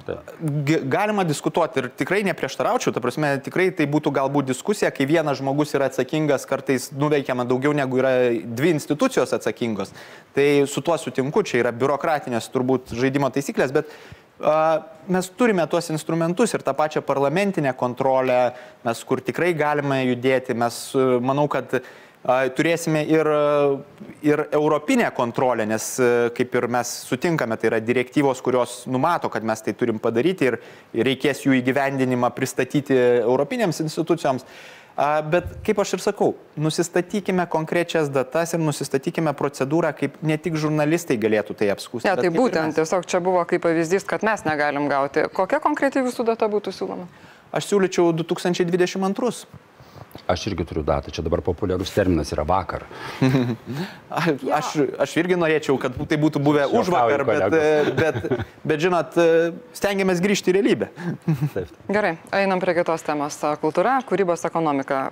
Galima 0.92 1.24
diskutuoti 1.28 1.82
ir 1.82 1.90
tikrai 2.00 2.22
neprieštaraučiau, 2.30 2.94
ta 2.96 3.02
prasme, 3.04 3.34
tikrai 3.44 3.68
tai 3.76 3.88
būtų 3.90 4.14
galbūt 4.20 4.50
diskusija, 4.52 4.92
kai 4.94 5.08
vienas 5.10 5.40
žmogus 5.40 5.74
yra 5.76 5.90
atsakingas, 5.90 6.46
kartais 6.48 6.90
nuveikiama 6.96 7.46
daugiau 7.48 7.74
negu 7.76 8.00
yra 8.00 8.14
dvi 8.44 8.74
institucijos 8.76 9.34
atsakingos. 9.36 9.92
Tai 10.36 10.48
su 10.70 10.84
tuo 10.86 10.96
sutinku, 11.00 11.44
čia 11.46 11.60
yra 11.64 11.74
biurokratinės 11.76 12.48
turbūt 12.54 12.94
žaidimo 12.96 13.30
taisyklės, 13.34 13.74
bet 13.74 13.92
mes 15.10 15.30
turime 15.36 15.66
tuos 15.68 15.90
instrumentus 15.92 16.54
ir 16.54 16.62
tą 16.64 16.74
pačią 16.74 17.02
parlamentinę 17.06 17.74
kontrolę, 17.76 18.52
mes 18.84 19.02
kur 19.04 19.20
tikrai 19.20 19.54
galime 19.54 20.04
judėti, 20.06 20.56
mes 20.56 20.78
manau, 21.20 21.48
kad 21.50 21.80
turėsime 22.56 23.00
ir, 23.08 23.28
ir 24.22 24.42
europinę 24.52 25.10
kontrolę, 25.16 25.64
nes 25.66 25.86
kaip 26.36 26.54
ir 26.54 26.66
mes 26.68 26.88
sutinkame, 27.08 27.56
tai 27.56 27.70
yra 27.70 27.80
direktyvos, 27.80 28.42
kurios 28.44 28.82
numato, 28.86 29.30
kad 29.32 29.44
mes 29.44 29.62
tai 29.64 29.72
turim 29.72 29.98
padaryti 29.98 30.50
ir 30.50 30.58
reikės 30.94 31.46
jų 31.46 31.56
įgyvendinimą 31.62 32.32
pristatyti 32.36 32.96
europinėms 33.22 33.80
institucijoms. 33.86 34.44
Bet 35.00 35.46
kaip 35.64 35.78
aš 35.80 35.94
ir 35.96 36.02
sakau, 36.04 36.34
nusistatykime 36.60 37.46
konkrečias 37.48 38.10
datas 38.12 38.52
ir 38.52 38.60
nusistatykime 38.60 39.32
procedūrą, 39.38 39.94
kaip 39.96 40.18
ne 40.20 40.36
tik 40.36 40.58
žurnalistai 40.60 41.16
galėtų 41.20 41.56
tai 41.56 41.70
apskūsti. 41.72 42.04
Ne, 42.04 42.16
tai 42.20 42.32
būtent, 42.34 42.76
tiesiog 42.76 43.06
čia 43.08 43.22
buvo 43.24 43.40
kaip 43.48 43.64
pavyzdys, 43.64 44.04
kad 44.04 44.26
mes 44.26 44.44
negalim 44.44 44.90
gauti. 44.92 45.24
Kokia 45.32 45.62
konkretiai 45.64 46.04
jūsų 46.04 46.26
data 46.28 46.50
būtų 46.52 46.74
siūloma? 46.76 47.08
Aš 47.56 47.70
siūlyčiau 47.72 48.12
2022. 48.18 49.32
Aš 50.30 50.46
irgi 50.50 50.66
turiu 50.68 50.82
datą, 50.86 51.12
čia 51.14 51.22
dabar 51.26 51.42
populiarus 51.44 51.92
terminas 51.94 52.30
yra 52.34 52.44
vakar. 52.48 52.84
aš, 54.58 54.72
aš 55.00 55.16
irgi 55.22 55.38
norėčiau, 55.40 55.78
kad 55.80 55.96
tai 56.10 56.18
būtų 56.20 56.42
buvę 56.44 56.66
už 56.80 56.90
vakar, 56.92 57.24
bet, 57.28 57.56
bet, 58.02 58.18
bet 58.64 58.82
žinot, 58.82 59.16
stengiamės 59.76 60.22
grįžti 60.22 60.52
į 60.52 60.56
realybę. 60.58 60.90
Taip. 61.54 61.72
Gerai, 61.90 62.16
einam 62.36 62.62
prie 62.62 62.76
kitos 62.78 63.06
temos. 63.06 63.38
Kultūra, 63.62 64.00
kūrybos 64.06 64.44
ekonomika. 64.48 65.06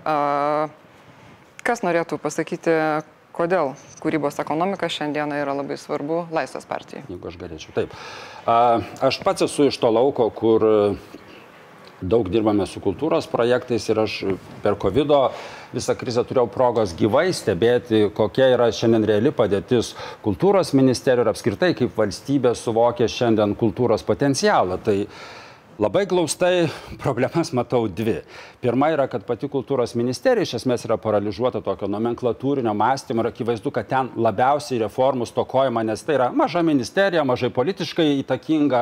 Kas 1.66 1.82
norėtų 1.84 2.20
pasakyti, 2.22 2.74
kodėl 3.38 3.74
kūrybos 4.02 4.40
ekonomika 4.42 4.88
šiandieną 4.90 5.38
yra 5.42 5.54
labai 5.58 5.78
svarbu 5.78 6.26
Laisvės 6.34 6.66
partijai? 6.68 7.04
Jeigu 7.10 7.30
aš 7.30 7.38
galėčiau. 7.40 7.74
Taip. 7.76 7.94
Aš 9.04 9.20
pats 9.26 9.46
esu 9.46 9.68
iš 9.68 9.78
to 9.82 9.90
lauko, 9.92 10.30
kur 10.34 10.64
daug 12.00 12.28
dirbame 12.30 12.66
su 12.66 12.80
kultūros 12.80 13.26
projektais 13.30 13.88
ir 13.90 13.98
aš 14.04 14.18
per 14.62 14.76
COVID 14.78 15.14
visą 15.72 15.96
krizę 15.98 16.22
turėjau 16.24 16.48
progos 16.52 16.94
gyvai 16.96 17.28
stebėti, 17.34 18.06
kokia 18.14 18.52
yra 18.54 18.68
šiandien 18.72 19.06
reali 19.08 19.32
padėtis 19.34 19.94
kultūros 20.24 20.72
ministerijų 20.78 21.26
ir 21.26 21.32
apskritai 21.32 21.72
kaip 21.78 21.98
valstybė 21.98 22.54
suvokia 22.56 23.08
šiandien 23.10 23.56
kultūros 23.58 24.06
potencialą. 24.06 24.78
Tai 24.84 24.96
Labai 25.78 26.08
glaustai 26.10 26.66
problemas 26.98 27.52
matau 27.54 27.84
dvi. 27.86 28.16
Pirma 28.58 28.88
yra, 28.90 29.04
kad 29.06 29.22
pati 29.22 29.46
kultūros 29.46 29.92
ministerija 29.94 30.42
iš 30.42 30.56
esmės 30.58 30.82
yra 30.88 30.96
paralyžiuota 30.98 31.60
tokio 31.62 31.86
nomenklatūrinio 31.86 32.72
mąstymo 32.74 33.22
ir 33.22 33.28
akivaizdu, 33.28 33.70
kad 33.70 33.86
ten 33.86 34.08
labiausiai 34.18 34.80
reformų 34.82 35.28
stokojama, 35.30 35.84
nes 35.86 36.02
tai 36.02 36.16
yra 36.16 36.26
maža 36.34 36.64
ministerija, 36.66 37.22
mažai 37.22 37.52
politiškai 37.54 38.08
įtakinga, 38.24 38.80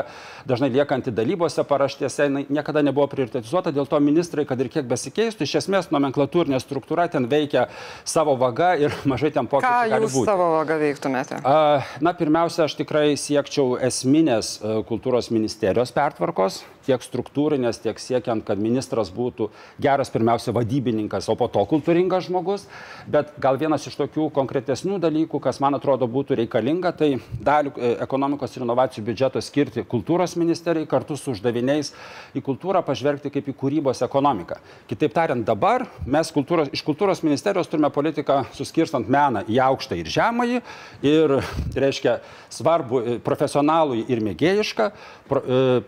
dažnai 0.48 0.70
liekanti 0.72 1.12
dalybose 1.12 1.66
paraštėse, 1.68 2.30
niekada 2.48 2.80
nebuvo 2.88 3.10
prioritetizuota, 3.12 3.74
dėl 3.76 3.84
to 3.92 4.00
ministrai, 4.00 4.46
kad 4.48 4.64
ir 4.64 4.72
kiek 4.72 4.88
besikeistų, 4.88 5.44
iš 5.44 5.58
esmės 5.60 5.90
nomenklatūrinė 5.92 6.62
struktūra 6.64 7.10
ten 7.12 7.28
veikia 7.28 7.66
savo 8.08 8.38
vaga 8.40 8.72
ir 8.80 8.96
mažai 9.12 9.34
ten 9.36 9.52
pokyčių. 9.52 9.92
Ką 9.92 10.00
jūs 10.06 10.16
savo 10.32 10.48
vaga 10.54 10.80
veiktumėte? 10.80 11.44
Na, 11.44 12.16
pirmiausia, 12.16 12.64
aš 12.70 12.80
tikrai 12.80 13.20
siekčiau 13.20 13.76
esminės 13.84 14.56
kultūros 14.88 15.28
ministerijos 15.28 15.92
pertvarkos 15.92 16.62
tiek 16.86 17.02
struktūrinės, 17.02 17.80
tiek 17.82 17.98
siekiant, 18.00 18.44
kad 18.46 18.60
ministras 18.62 19.10
būtų 19.14 19.48
geras 19.82 20.10
pirmiausia 20.14 20.54
vadybininkas, 20.56 21.28
o 21.28 21.36
po 21.38 21.48
to 21.52 21.64
kultūringas 21.68 22.28
žmogus. 22.28 22.66
Bet 23.10 23.34
gal 23.42 23.58
vienas 23.60 23.86
iš 23.88 23.98
tokių 23.98 24.28
konkretesnių 24.34 25.00
dalykų, 25.02 25.40
kas 25.42 25.60
man 25.62 25.76
atrodo 25.78 26.08
būtų 26.10 26.38
reikalinga, 26.42 26.92
tai 26.96 27.10
dalį 27.42 27.74
e, 27.76 27.92
ekonomikos 28.06 28.56
ir 28.56 28.66
inovacijų 28.66 29.04
biudžeto 29.06 29.42
skirti 29.44 29.84
kultūros 29.86 30.36
ministerijai 30.38 30.88
kartu 30.90 31.18
su 31.18 31.34
uždaviniais 31.34 31.92
į 32.36 32.42
kultūrą 32.46 32.82
pažvelgti 32.86 33.32
kaip 33.34 33.50
į 33.50 33.56
kūrybos 33.60 34.02
ekonomiką. 34.06 34.60
Kitaip 34.90 35.14
tariant, 35.16 35.46
dabar 35.46 35.86
mes 36.06 36.32
kultūros, 36.34 36.70
iš 36.74 36.84
kultūros 36.86 37.22
ministerijos 37.26 37.70
turime 37.70 37.90
politiką 37.94 38.42
suskirstant 38.56 39.10
meną 39.10 39.44
į 39.50 39.60
aukštą 39.66 39.98
ir 40.00 40.10
žemąjį 40.12 40.62
ir, 41.06 41.36
reiškia, 41.76 42.18
svarbu 42.52 43.00
e, 43.02 43.16
profesionalų 43.24 44.04
ir 44.06 44.22
mėgėjišką, 44.24 44.90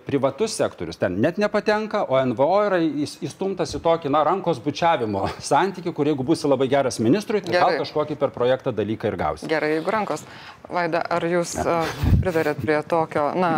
privatus 0.07 0.57
sektorius 0.59 0.99
ten 0.99 1.21
net 1.23 1.39
nepatenka, 1.39 2.05
o 2.11 2.19
NVO 2.33 2.59
yra 2.67 2.81
įstumtas 2.83 3.75
į 3.77 3.83
tokį, 3.85 4.13
na, 4.15 4.25
rankos 4.27 4.61
bučiavimo 4.65 5.27
santykių, 5.51 5.95
kur 5.97 6.11
jeigu 6.11 6.27
būsi 6.27 6.51
labai 6.51 6.69
geras 6.71 7.01
ministrui, 7.05 7.43
tai 7.45 7.59
gal 7.59 7.79
kažkokį 7.83 8.19
per 8.19 8.35
projektą 8.35 8.75
dalyką 8.75 9.13
ir 9.13 9.19
gausi. 9.21 9.51
Gerai, 9.51 9.77
jeigu 9.77 9.95
rankos. 9.95 10.27
Vaida, 10.69 11.05
ar 11.15 11.25
jūs 11.25 11.55
uh, 11.63 11.87
pritarėt 12.23 12.61
prie 12.65 12.81
tokio, 12.89 13.31
na, 13.39 13.53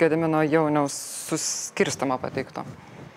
Gedimino 0.00 0.40
jauniaus 0.42 0.96
suskirstamo 1.28 2.18
pateikto? 2.18 2.64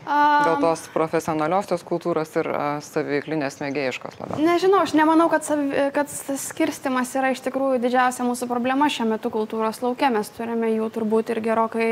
Dėl 0.08 0.62
tos 0.64 0.86
profesionaliosios 0.94 1.84
kultūros 1.88 2.32
ir 2.40 2.48
saveiklinės 2.86 3.60
mėgėjiškos 3.60 4.20
labiau. 4.22 4.40
Nežinau, 4.40 4.82
aš 4.86 4.94
nemanau, 4.96 5.28
kad, 5.32 5.44
savi, 5.44 5.68
kad 5.96 6.12
skirstimas 6.12 7.12
yra 7.20 7.34
iš 7.36 7.44
tikrųjų 7.44 7.82
didžiausia 7.84 8.24
mūsų 8.28 8.48
problema 8.48 8.88
šiuo 8.92 9.10
metu 9.12 9.32
kultūros 9.34 9.82
laukia. 9.84 10.12
Mes 10.14 10.32
turime 10.38 10.72
jų 10.72 10.88
turbūt 10.96 11.34
ir 11.36 11.44
gerokai 11.44 11.90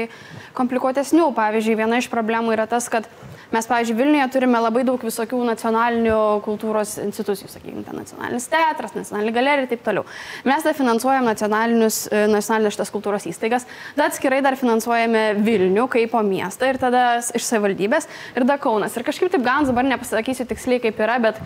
komplikuotesnių. 0.56 1.28
Pavyzdžiui, 1.36 1.80
viena 1.82 2.00
iš 2.00 2.08
problemų 2.14 2.56
yra 2.56 2.70
tas, 2.72 2.88
kad 2.94 3.10
Mes, 3.56 3.68
pavyzdžiui, 3.70 3.96
Vilniuje 3.96 4.26
turime 4.34 4.60
labai 4.60 4.82
daug 4.84 5.00
visokių 5.00 5.38
nacionalinių 5.48 6.16
kultūros 6.44 6.98
institucijų, 7.00 7.48
sakykime, 7.54 7.84
nacionalinis 7.96 8.50
teatras, 8.52 8.96
nacionalinė 8.98 9.32
galerija 9.38 9.64
ir 9.64 9.70
taip 9.72 9.86
toliau. 9.86 10.04
Mes 10.44 10.66
dar 10.66 10.76
finansuojam 10.76 11.30
e, 11.30 11.32
nacionalinės 11.32 12.76
šitas 12.76 12.92
kultūros 12.92 13.28
įstaigas, 13.32 13.68
dar 13.96 14.12
atskirai 14.12 14.42
dar 14.44 14.60
finansuojame 14.60 15.24
Vilnių 15.46 15.88
kaip 15.94 16.12
po 16.12 16.24
miestą 16.26 16.74
ir 16.74 16.82
tada 16.82 17.06
iš 17.22 17.48
savivaldybės 17.48 18.10
ir 18.36 18.48
dar 18.50 18.60
Kaunas. 18.60 18.98
Ir 18.98 19.08
kažkaip 19.08 19.32
taip 19.32 19.46
gans, 19.46 19.72
dabar 19.72 19.88
nepasakysiu 19.88 20.50
tiksliai 20.52 20.84
kaip 20.84 21.00
yra, 21.08 21.22
bet 21.24 21.40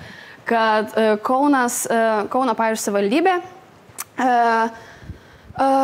kad 0.49 0.97
e, 0.97 1.11
Kaunas, 1.21 1.83
e, 1.85 2.03
Kauno, 2.33 2.57
pavyzdžiui, 2.57 2.87
savivaldybė 2.89 3.39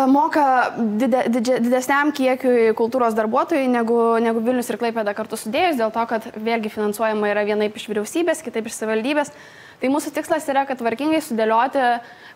moka 0.08 0.72
dide, 0.78 1.26
didže, 1.28 1.60
didesniam 1.60 2.12
kiekiui 2.16 2.72
kultūros 2.78 3.16
darbuotojų 3.18 3.68
negu, 3.72 4.00
negu 4.24 4.44
Vilnius 4.46 4.70
ir 4.72 4.80
Klaipėda 4.80 5.16
kartu 5.18 5.40
sudėjus, 5.40 5.76
dėl 5.82 5.92
to, 5.92 6.06
kad 6.08 6.30
vėlgi 6.36 6.72
finansuojama 6.72 7.34
yra 7.34 7.44
vienaip 7.48 7.76
iš 7.76 7.90
vyriausybės, 7.92 8.44
kitaip 8.46 8.70
iš 8.70 8.80
savivaldybės. 8.80 9.34
Tai 9.82 9.92
mūsų 9.92 10.14
tikslas 10.16 10.48
yra, 10.48 10.64
kad 10.70 10.80
tvarkingai 10.80 11.20
sudėlioti, 11.20 11.84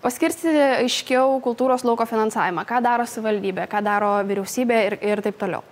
paskirstyti 0.04 0.66
aiškiau 0.84 1.40
kultūros 1.46 1.88
lauko 1.88 2.04
finansavimą, 2.10 2.68
ką 2.68 2.84
daro 2.84 3.08
savivaldybė, 3.08 3.70
ką 3.72 3.84
daro 3.88 4.18
vyriausybė 4.28 4.86
ir, 4.90 5.00
ir 5.14 5.24
taip 5.24 5.40
toliau. 5.40 5.64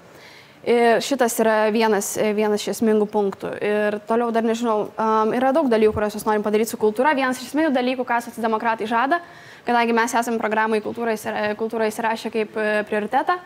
Ir 0.68 1.00
šitas 1.00 1.38
yra 1.40 1.70
vienas, 1.72 2.10
vienas 2.36 2.60
iš 2.60 2.74
esmingų 2.74 3.06
punktų. 3.08 3.54
Ir 3.64 3.96
toliau 4.10 4.34
dar 4.36 4.44
nežinau, 4.44 4.90
um, 5.00 5.30
yra 5.32 5.54
daug 5.56 5.70
dalykų, 5.72 5.94
kuriuos 5.96 6.18
mes 6.18 6.26
norim 6.28 6.44
padaryti 6.44 6.74
su 6.74 6.80
kultūra. 6.82 7.14
Vienas 7.16 7.40
iš 7.40 7.54
esminių 7.54 7.70
dalykų, 7.72 8.04
ką 8.04 8.18
socialdemokratai 8.26 8.90
žada, 8.92 9.22
kadangi 9.64 9.96
mes 9.96 10.18
esame 10.20 10.42
programai 10.42 10.82
kultūrą 10.84 11.88
įsirašę 11.88 12.34
kaip 12.36 12.60
e, 12.60 12.68
prioritetą, 12.90 13.40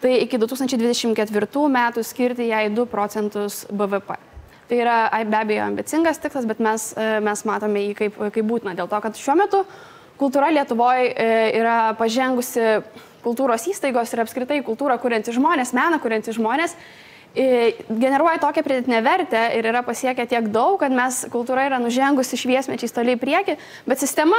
tai 0.00 0.16
iki 0.24 0.40
2024 0.40 1.68
metų 1.76 2.08
skirti 2.08 2.48
jai 2.48 2.70
2 2.72 2.88
procentus 2.88 3.66
BVP. 3.68 4.16
Tai 4.64 4.80
yra 4.80 4.98
be 5.20 5.42
abejo 5.44 5.68
ambicingas 5.68 6.22
tikslas, 6.22 6.48
bet 6.48 6.64
mes, 6.64 6.94
e, 6.96 7.18
mes 7.20 7.44
matome 7.44 7.90
jį 7.90 7.96
kaip, 8.00 8.22
kaip 8.38 8.52
būtina, 8.54 8.72
dėl 8.72 8.88
to, 8.88 9.04
kad 9.04 9.20
šiuo 9.20 9.36
metu 9.36 9.66
kultūra 10.16 10.48
Lietuvoje 10.48 11.12
yra 11.60 11.92
pažengusi 12.00 12.80
kultūros 13.24 13.66
įstaigos 13.70 14.12
ir 14.14 14.22
apskritai 14.24 14.60
kultūrą 14.66 14.98
kuriantys 15.02 15.38
žmonės, 15.38 15.74
meną 15.76 16.00
kuriantys 16.02 16.38
žmonės 16.38 16.76
generuoja 17.34 18.38
tokią 18.38 18.62
pridėtinę 18.62 19.00
vertę 19.02 19.40
ir 19.58 19.66
yra 19.66 19.82
pasiekę 19.82 20.26
tiek 20.30 20.48
daug, 20.54 20.78
kad 20.78 20.94
mes 20.94 21.24
kultūra 21.32 21.66
yra 21.66 21.80
nužengusi 21.82 22.38
šviesmečiais 22.38 22.94
toliai 22.94 23.16
į 23.18 23.22
priekį, 23.22 23.56
bet 23.90 23.98
sistema, 23.98 24.38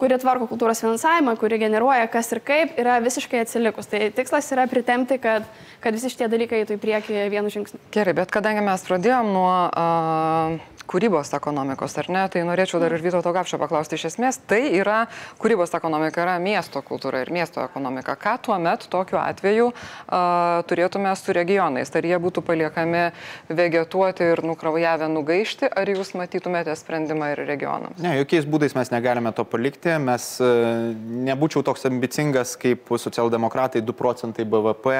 kuri 0.00 0.18
tvarko 0.20 0.48
kultūros 0.50 0.82
finansavimą, 0.84 1.36
kuri 1.40 1.58
generuoja 1.62 2.08
kas 2.12 2.32
ir 2.34 2.42
kaip, 2.44 2.76
yra 2.80 2.98
visiškai 3.04 3.44
atsilikus. 3.44 3.88
Tai 3.90 4.02
tikslas 4.16 4.50
yra 4.54 4.66
pritemti, 4.70 5.18
kad, 5.22 5.48
kad 5.84 5.96
visi 5.96 6.12
šitie 6.12 6.28
dalykai 6.32 6.62
eitų 6.62 6.78
į 6.78 6.82
priekį 6.84 7.26
vienu 7.32 7.52
žingsniu. 7.52 7.80
Gerai, 7.94 8.16
bet 8.16 8.34
kadangi 8.34 8.64
mes 8.64 8.86
pradėjom 8.88 9.32
nuo 9.34 9.50
uh, 9.70 10.74
kūrybos 10.90 11.32
ekonomikos, 11.36 11.96
ar 12.00 12.08
ne? 12.12 12.22
Tai 12.30 12.42
norėčiau 12.46 12.80
dar 12.82 12.92
ir 12.94 13.02
Vytauto 13.04 13.32
Gapšio 13.34 13.58
paklausti 13.60 13.96
iš 13.98 14.06
esmės. 14.10 14.38
Tai 14.48 14.60
yra 14.76 15.04
kūrybos 15.40 15.74
ekonomika, 15.76 16.22
yra 16.24 16.36
miesto 16.42 16.82
kultūra 16.84 17.22
ir 17.24 17.32
miesto 17.34 17.62
ekonomika. 17.64 18.16
Ką 18.20 18.36
tuo 18.44 18.58
metu 18.62 18.90
tokiu 18.92 19.18
atveju 19.20 19.70
uh, 19.70 20.60
turėtume 20.68 21.12
su 21.18 21.34
regionais? 21.36 21.92
Ar 21.94 22.08
jie 22.08 22.18
būtų 22.20 22.44
paliekami 22.46 23.04
vegetuoti 23.48 24.30
ir 24.34 24.44
nukraujavę 24.46 25.08
nugaišti, 25.12 25.70
ar 25.72 25.90
jūs 25.90 26.14
matytumėte 26.18 26.76
sprendimą 26.78 27.32
ir 27.34 27.44
regionams? 27.48 28.00
Ne, 28.04 28.16
jokiais 28.20 28.48
būdais 28.48 28.76
mes 28.76 28.92
negalime 28.94 29.32
to 29.36 29.46
palikti. 29.48 29.83
Mes 29.84 30.26
uh, 30.40 30.92
nebūčiau 31.28 31.64
toks 31.66 31.84
ambicingas 31.88 32.56
kaip 32.60 32.88
socialdemokratai 32.98 33.84
2 33.84 33.96
procentai 33.98 34.46
BVP 34.48 34.94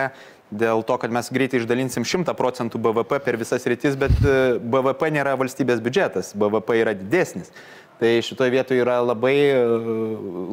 dėl 0.55 0.83
to, 0.87 0.97
kad 1.01 1.13
mes 1.13 1.31
greitai 1.33 1.61
išdalinsim 1.61 2.05
100 2.07 2.35
procentų 2.39 2.81
BVP 2.83 3.21
per 3.25 3.39
visas 3.41 3.65
rytis, 3.69 3.97
bet 3.99 4.15
e, 4.21 4.57
BVP 4.61 5.11
nėra 5.15 5.37
valstybės 5.41 5.83
biudžetas, 5.85 6.35
BVP 6.39 6.81
yra 6.83 6.95
didesnis. 6.99 7.53
Tai 8.01 8.11
šitoje 8.27 8.53
vietoje 8.53 8.83
yra 8.83 9.01
labai, 9.05 9.35
e, 9.55 9.63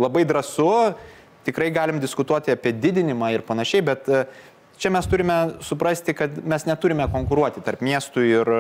labai 0.02 0.24
drąsu, 0.30 0.70
tikrai 1.48 1.72
galim 1.74 2.00
diskutuoti 2.02 2.54
apie 2.54 2.74
didinimą 2.78 3.34
ir 3.36 3.46
panašiai, 3.48 3.84
bet 3.92 4.10
e, 4.10 4.24
čia 4.82 4.94
mes 4.94 5.10
turime 5.10 5.38
suprasti, 5.66 6.16
kad 6.18 6.40
mes 6.48 6.66
neturime 6.70 7.06
konkuruoti 7.12 7.64
tarp 7.66 7.84
miestų 7.86 8.26
ir 8.26 8.56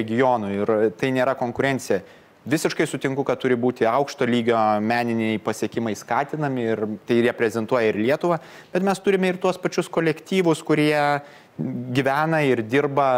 regionų 0.00 0.54
ir 0.56 0.74
tai 1.00 1.12
nėra 1.16 1.36
konkurencija. 1.40 2.00
Visiškai 2.48 2.86
sutinku, 2.88 3.20
kad 3.28 3.36
turi 3.36 3.56
būti 3.60 3.84
aukšto 3.84 4.24
lygio 4.24 4.56
meniniai 4.80 5.36
pasiekimai 5.44 5.92
skatinami 5.98 6.62
ir 6.72 6.84
tai 7.04 7.18
reprezentuoja 7.26 7.90
ir 7.90 7.98
Lietuvą, 8.00 8.38
bet 8.72 8.86
mes 8.86 9.02
turime 9.04 9.28
ir 9.28 9.36
tuos 9.42 9.58
pačius 9.60 9.90
kolektyvus, 9.92 10.62
kurie 10.64 11.20
gyvena 11.92 12.40
ir 12.48 12.62
dirba 12.64 13.10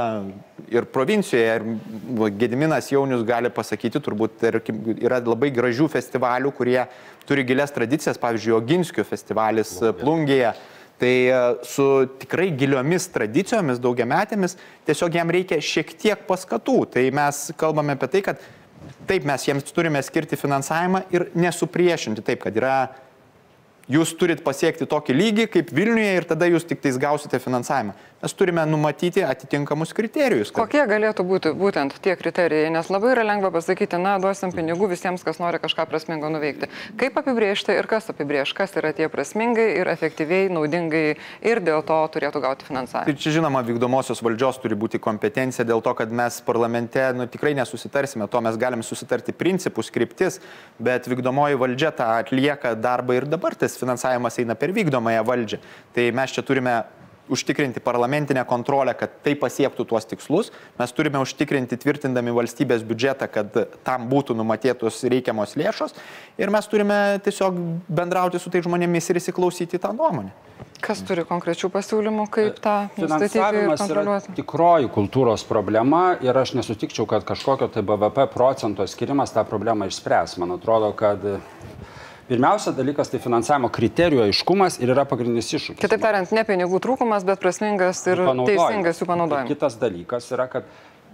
ir 0.72 0.88
provincijoje. 0.90 1.54
Ir 1.54 2.34
Gediminas 2.40 2.90
Jaunius 2.90 3.22
gali 3.28 3.52
pasakyti, 3.54 4.02
turbūt 4.02 4.42
yra 4.50 5.20
labai 5.22 5.52
gražių 5.54 5.86
festivalių, 5.92 6.50
kurie 6.56 6.80
turi 7.28 7.46
gilias 7.46 7.70
tradicijas, 7.70 8.18
pavyzdžiui, 8.18 8.56
Oginskio 8.58 9.04
festivalis 9.06 9.76
Plungėje. 10.00 10.54
Tai 11.02 11.10
e, 11.10 11.38
su 11.66 11.84
tikrai 12.22 12.52
giliomis 12.54 13.08
tradicijomis, 13.10 13.80
daugiametėmis, 13.82 14.54
tiesiog 14.86 15.16
jam 15.18 15.32
reikia 15.34 15.58
šiek 15.58 15.88
tiek 15.98 16.20
paskatų. 16.28 16.76
Tai 16.94 17.02
mes 17.18 17.40
kalbame 17.58 17.96
apie 17.96 18.10
tai, 18.12 18.20
kad 18.28 18.44
taip 19.08 19.26
mes 19.28 19.46
jiems 19.46 19.72
turime 19.74 20.02
skirti 20.04 20.38
finansavimą 20.38 21.04
ir 21.14 21.28
nesupriešinti 21.34 22.24
taip, 22.26 22.42
kad 22.44 22.56
yra 22.56 22.76
jūs 23.90 24.14
turit 24.18 24.42
pasiekti 24.44 24.86
tokį 24.88 25.16
lygį 25.16 25.46
kaip 25.52 25.72
Vilniuje 25.74 26.16
ir 26.20 26.26
tada 26.28 26.48
jūs 26.50 26.66
tik 26.68 26.82
tais 26.84 26.98
gausite 27.00 27.40
finansavimą 27.42 27.96
mes 28.22 28.32
turime 28.34 28.66
numatyti 28.66 29.24
atitinkamus 29.24 29.92
kriterijus. 29.92 30.52
Kad... 30.52 30.62
Kokie 30.62 30.82
galėtų 30.86 31.24
būti 31.26 31.50
būtent 31.58 31.96
tie 32.04 32.14
kriterijai, 32.18 32.70
nes 32.70 32.86
labai 32.92 33.16
yra 33.16 33.24
lengva 33.26 33.50
pasakyti, 33.54 33.98
na, 33.98 34.14
duosim 34.22 34.52
pinigų 34.54 34.86
visiems, 34.92 35.24
kas 35.26 35.40
nori 35.42 35.58
kažką 35.62 35.88
prasmingo 35.90 36.30
nuveikti. 36.30 36.68
Kaip 37.00 37.18
apibriežti 37.18 37.74
ir 37.74 37.88
kas 37.90 38.06
apibriež, 38.12 38.54
kas 38.54 38.76
yra 38.78 38.92
tie 38.94 39.08
prasmingai 39.10 39.66
ir 39.80 39.90
efektyviai, 39.90 40.46
naudingai 40.54 41.02
ir 41.42 41.62
dėl 41.66 41.82
to 41.88 41.98
turėtų 42.14 42.44
gauti 42.46 42.68
finansavimą. 42.68 43.10
Tai 43.10 43.26
čia 43.26 43.34
žinoma, 43.40 43.64
vykdomosios 43.66 44.22
valdžios 44.22 44.62
turi 44.62 44.78
būti 44.78 45.02
kompetencija 45.02 45.66
dėl 45.66 45.82
to, 45.82 45.96
kad 45.98 46.14
mes 46.14 46.38
parlamente 46.46 47.08
nu, 47.18 47.26
tikrai 47.26 47.56
nesusitarsime, 47.58 48.30
to 48.30 48.46
mes 48.46 48.58
galime 48.60 48.86
susitarti 48.86 49.34
principus, 49.34 49.90
kryptis, 49.90 50.38
bet 50.78 51.10
vykdomoji 51.10 51.58
valdžia 51.58 51.90
tą 51.98 52.12
atlieka 52.22 52.76
darbą 52.78 53.18
ir 53.18 53.26
dabar 53.26 53.58
tas 53.58 53.74
finansavimas 53.80 54.38
eina 54.38 54.54
per 54.54 54.70
vykdomąją 54.76 55.26
valdžią. 55.26 55.62
Tai 55.96 56.10
mes 56.14 56.38
čia 56.38 56.46
turime 56.46 56.82
užtikrinti 57.28 57.80
parlamentinę 57.80 58.44
kontrolę, 58.44 58.94
kad 58.98 59.14
tai 59.22 59.34
pasiektų 59.38 59.86
tuos 59.88 60.06
tikslus. 60.06 60.50
Mes 60.78 60.92
turime 60.92 61.20
užtikrinti 61.22 61.78
tvirtindami 61.78 62.34
valstybės 62.34 62.84
biudžetą, 62.86 63.28
kad 63.32 63.58
tam 63.86 64.08
būtų 64.10 64.36
numatytos 64.38 65.02
reikiamos 65.04 65.56
lėšos. 65.58 65.94
Ir 66.38 66.50
mes 66.50 66.68
turime 66.68 66.98
tiesiog 67.24 67.58
bendrauti 67.88 68.40
su 68.42 68.50
tai 68.50 68.64
žmonėmis 68.64 69.10
ir 69.10 69.22
įsiklausyti 69.22 69.80
tą 69.82 69.94
nuomonę. 69.96 70.32
Kas 70.82 70.98
turi 71.06 71.22
konkrečių 71.22 71.68
pasiūlymų, 71.70 72.24
kaip 72.34 72.56
tą 72.62 72.74
finansavimas 72.96 73.84
yra 73.86 74.16
tikroji 74.34 74.88
kultūros 74.90 75.44
problema 75.46 76.16
ir 76.26 76.34
aš 76.38 76.56
nesutikčiau, 76.58 77.06
kad 77.06 77.22
kažkokio 77.28 77.68
tai 77.70 77.84
BVP 77.86 78.26
procento 78.32 78.86
skirimas 78.90 79.30
tą 79.34 79.44
problemą 79.46 79.86
išspręs. 79.90 80.40
Man 80.42 80.56
atrodo, 80.56 80.90
kad 80.98 81.22
Pirmiausia 82.28 82.72
dalykas 82.76 83.10
tai 83.10 83.18
finansavimo 83.22 83.68
kriterijų 83.74 84.22
aiškumas 84.28 84.78
ir 84.80 84.92
yra 84.94 85.04
pagrindinis 85.08 85.50
iššūkis. 85.52 85.80
Kitaip 85.82 86.02
tariant, 86.04 86.30
ne 86.32 86.44
pinigų 86.46 86.78
trūkumas, 86.84 87.26
bet 87.26 87.42
prasmingas 87.42 88.00
ir 88.06 88.22
teisingas 88.46 89.02
jų 89.02 89.08
panaudojimas. 89.10 89.50
Kitas 89.50 89.76
dalykas 89.80 90.30
yra, 90.32 90.46
kad 90.52 90.68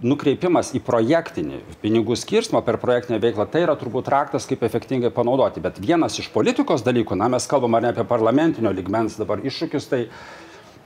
nukreipimas 0.05 0.71
į 0.77 0.81
projektinį 0.85 1.59
pinigų 1.81 2.15
skirstimą 2.19 2.61
per 2.65 2.77
projektinę 2.79 3.19
veiklą, 3.23 3.47
tai 3.51 3.65
yra 3.65 3.75
turbūt 3.79 4.07
raktas, 4.11 4.47
kaip 4.47 4.63
efektingai 4.63 5.11
panaudoti. 5.15 5.63
Bet 5.63 5.79
vienas 5.83 6.15
iš 6.21 6.29
politikos 6.33 6.85
dalykų, 6.85 7.17
na 7.19 7.27
mes 7.33 7.47
kalbam 7.49 7.75
ar 7.75 7.83
ne 7.83 7.91
apie 7.93 8.05
parlamentinio 8.07 8.71
ligmens 8.75 9.17
dabar 9.19 9.43
iššūkius, 9.43 9.89
tai 9.91 10.05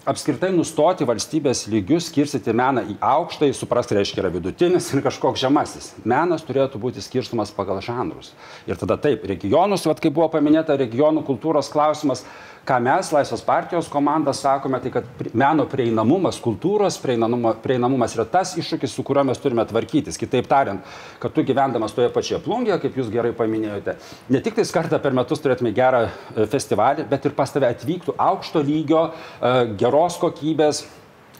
apskritai 0.09 0.51
nustoti 0.51 1.05
valstybės 1.07 1.65
lygių 1.71 1.99
skirstyti 2.03 2.53
meną 2.55 2.83
į 2.91 2.95
aukštą, 3.03 3.47
suprasti 3.55 3.95
reiškia 3.97 4.23
yra 4.23 4.31
vidutinis 4.33 4.89
ir 4.91 5.03
kažkoks 5.05 5.43
žemasis. 5.43 5.91
Menas 6.03 6.43
turėtų 6.43 6.81
būti 6.81 7.03
skirstumas 7.03 7.53
pagal 7.55 7.79
žanrus. 7.83 8.33
Ir 8.67 8.79
tada 8.79 8.97
taip, 8.99 9.23
regionus, 9.29 9.87
vad 9.87 10.03
kaip 10.03 10.15
buvo 10.15 10.27
paminėta, 10.33 10.75
regionų 10.79 11.23
kultūros 11.27 11.71
klausimas, 11.71 12.25
ką 12.67 12.77
mes, 12.83 13.09
Laisvės 13.11 13.43
partijos 13.43 13.89
komanda, 13.91 14.31
sakome, 14.35 14.79
tai 14.83 14.91
kad 14.93 15.07
meno 15.35 15.65
prieinamumas, 15.69 16.39
kultūros 16.43 16.95
prieinamumas, 17.03 17.57
prieinamumas 17.63 18.15
yra 18.15 18.25
tas 18.29 18.53
iššūkis, 18.59 18.93
su 18.95 19.03
kuriuo 19.03 19.25
mes 19.27 19.41
turime 19.43 19.65
tvarkytis. 19.67 20.19
Kitaip 20.19 20.47
tariant, 20.51 20.93
kad 21.19 21.35
tu 21.35 21.43
gyvendamas 21.43 21.95
toje 21.95 22.09
pačioje 22.13 22.39
plungėje, 22.45 22.79
kaip 22.85 22.99
jūs 22.99 23.11
gerai 23.11 23.33
paminėjote, 23.35 23.97
ne 24.31 24.43
tik 24.43 24.55
tais 24.59 24.71
kartą 24.71 24.99
per 25.03 25.15
metus 25.15 25.43
turėtume 25.43 25.73
gerą 25.75 26.05
e, 26.07 26.47
festivalį, 26.51 27.07
bet 27.11 27.27
ir 27.27 27.35
pas 27.35 27.51
tave 27.51 27.67
atvyktų 27.67 28.15
aukšto 28.29 28.63
lygio, 28.63 29.03
e, 29.11 29.53
geros 29.93 30.17
kokybės 30.17 30.83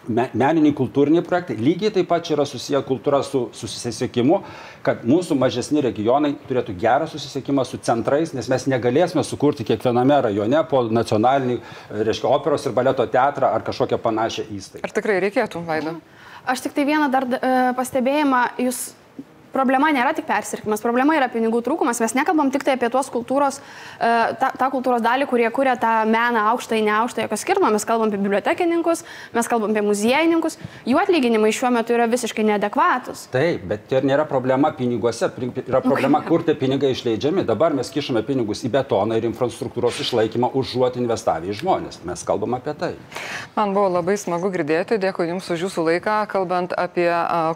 meniniai 0.08 0.74
kultūriniai 0.76 1.24
projektai. 1.24 1.56
Lygiai 1.64 1.92
taip 1.96 2.10
pat 2.10 2.26
čia 2.28 2.36
yra 2.36 2.46
susiję 2.46 2.82
kultūra 2.84 3.22
su 3.24 3.46
susisiekimu, 3.56 4.42
kad 4.84 5.06
mūsų 5.08 5.38
mažesni 5.40 5.82
regionai 5.82 6.34
turėtų 6.50 6.76
gerą 6.80 7.08
susisiekimą 7.08 7.64
su 7.66 7.80
centrais, 7.80 8.34
nes 8.36 8.50
mes 8.52 8.68
negalėsime 8.68 9.24
sukurti 9.24 9.64
kiekviename 9.64 10.20
rajone 10.28 10.64
po 10.70 10.84
nacionalinį, 10.92 11.62
reiškia, 12.04 12.28
operos 12.36 12.68
ir 12.68 12.76
baleto 12.76 13.08
teatrą 13.08 13.54
ar 13.56 13.64
kažkokią 13.64 14.02
panašią 14.04 14.46
įstaigą. 14.52 14.84
Ar 14.84 14.98
tikrai 15.00 15.22
reikėtų, 15.24 15.64
Vaida? 15.70 15.96
Aš 16.44 16.66
tik 16.66 16.76
tai 16.76 16.84
vieną 16.90 17.08
dar 17.08 17.24
e, 17.24 17.56
pastebėjimą, 17.80 18.44
jūs 18.60 18.90
problema 19.54 19.92
nėra 19.94 20.14
tik 20.18 20.26
persirkimas, 20.28 20.82
problema 20.84 21.16
yra 21.18 21.30
pinigų 21.32 21.62
trūkumas. 21.66 22.02
Mes 22.04 22.16
nekalbam 22.18 22.52
tik 22.54 22.66
tai 22.66 22.76
apie 22.78 22.90
tuos 22.94 23.10
kultūros, 23.14 23.60
e, 24.00 24.12
tą, 24.42 24.50
tą 24.60 24.70
kultūros 24.74 25.04
dalį, 25.06 25.28
kurie 25.30 25.50
kuria 25.54 25.76
tą 25.80 25.94
meną 26.10 26.48
aukštą 26.54 26.80
į 26.80 26.84
neaukštą, 26.90 27.28
jokio 27.28 27.40
skirtumo. 27.40 27.72
Mes 27.74 27.86
kalbam 27.88 28.10
apie 28.12 28.20
bibliotekininkus, 28.22 29.04
mes 29.36 29.50
kalbam 29.52 29.72
apie 29.72 29.86
muziejininkus. 29.86 30.58
Jų 30.90 31.00
atlyginimai 31.04 31.54
šiuo 31.56 31.72
metu 31.76 31.96
yra 31.96 32.08
visiškai 32.12 32.46
neadekvatus. 32.50 33.28
Taip, 33.34 33.64
bet 33.70 33.88
tai 33.92 34.02
nėra 34.06 34.26
problema 34.30 34.74
piniguose, 34.76 35.30
yra 35.64 35.84
problema, 35.86 36.24
kur 36.30 36.46
tie 36.46 36.58
pinigai 36.58 36.94
išleidžiami. 36.96 37.46
Dabar 37.48 37.76
mes 37.78 37.92
kišame 37.94 38.26
pinigus 38.28 38.66
į 38.66 38.74
betoną 38.74 39.20
ir 39.20 39.30
infrastruktūros 39.30 40.02
išlaikymą 40.04 40.52
užuot 40.60 41.00
investavę 41.02 41.52
į 41.54 41.58
žmonės. 41.62 42.02
Mes 42.08 42.26
kalbam 42.28 42.58
apie 42.58 42.76
tai. 42.80 42.94
Man 43.56 43.76
buvo 43.78 43.92
labai 44.00 44.18
smagu 44.20 44.52
girdėti, 44.54 45.00
dėkui 45.02 45.30
Jums 45.30 45.48
už 45.54 45.68
Jūsų 45.68 45.88
laiką, 45.88 46.18
kalbant 46.32 46.74
apie 46.78 47.08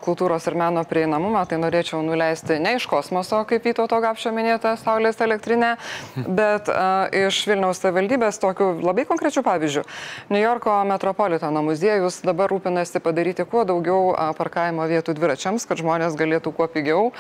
kultūros 0.06 0.46
ir 0.48 0.58
meno 0.60 0.84
prieinamumą. 0.88 1.44
Tai 1.48 1.60
norėčiau 1.64 1.87
norėčiau 1.88 2.04
nuleisti 2.04 2.60
ne 2.60 2.76
iš 2.76 2.86
kosmoso, 2.88 3.44
kaip 3.48 3.64
Vytauto 3.64 4.00
Gapšio 4.02 4.32
minėta 4.36 4.76
Saulės 4.78 5.20
elektrinė, 5.22 5.78
bet 6.16 6.68
uh, 6.68 7.08
iš 7.12 7.48
Vilniaus 7.48 7.80
savivaldybės 7.80 8.40
tokių 8.40 8.82
labai 8.84 9.06
konkrečių 9.08 9.44
pavyzdžių. 9.44 9.84
New 10.30 10.42
Yorko 10.42 10.84
metropolitano 10.88 11.62
muziejus 11.64 12.22
dabar 12.26 12.52
rūpinasi 12.52 13.00
padaryti 13.00 13.46
kuo 13.46 13.64
daugiau 13.64 14.12
uh, 14.12 14.34
parkavimo 14.38 14.88
vietų 14.88 15.16
dviračiams, 15.16 15.66
kad 15.68 15.80
žmonės 15.80 16.18
galėtų 16.20 16.52
kuo 16.52 16.68
pigiau 16.68 17.12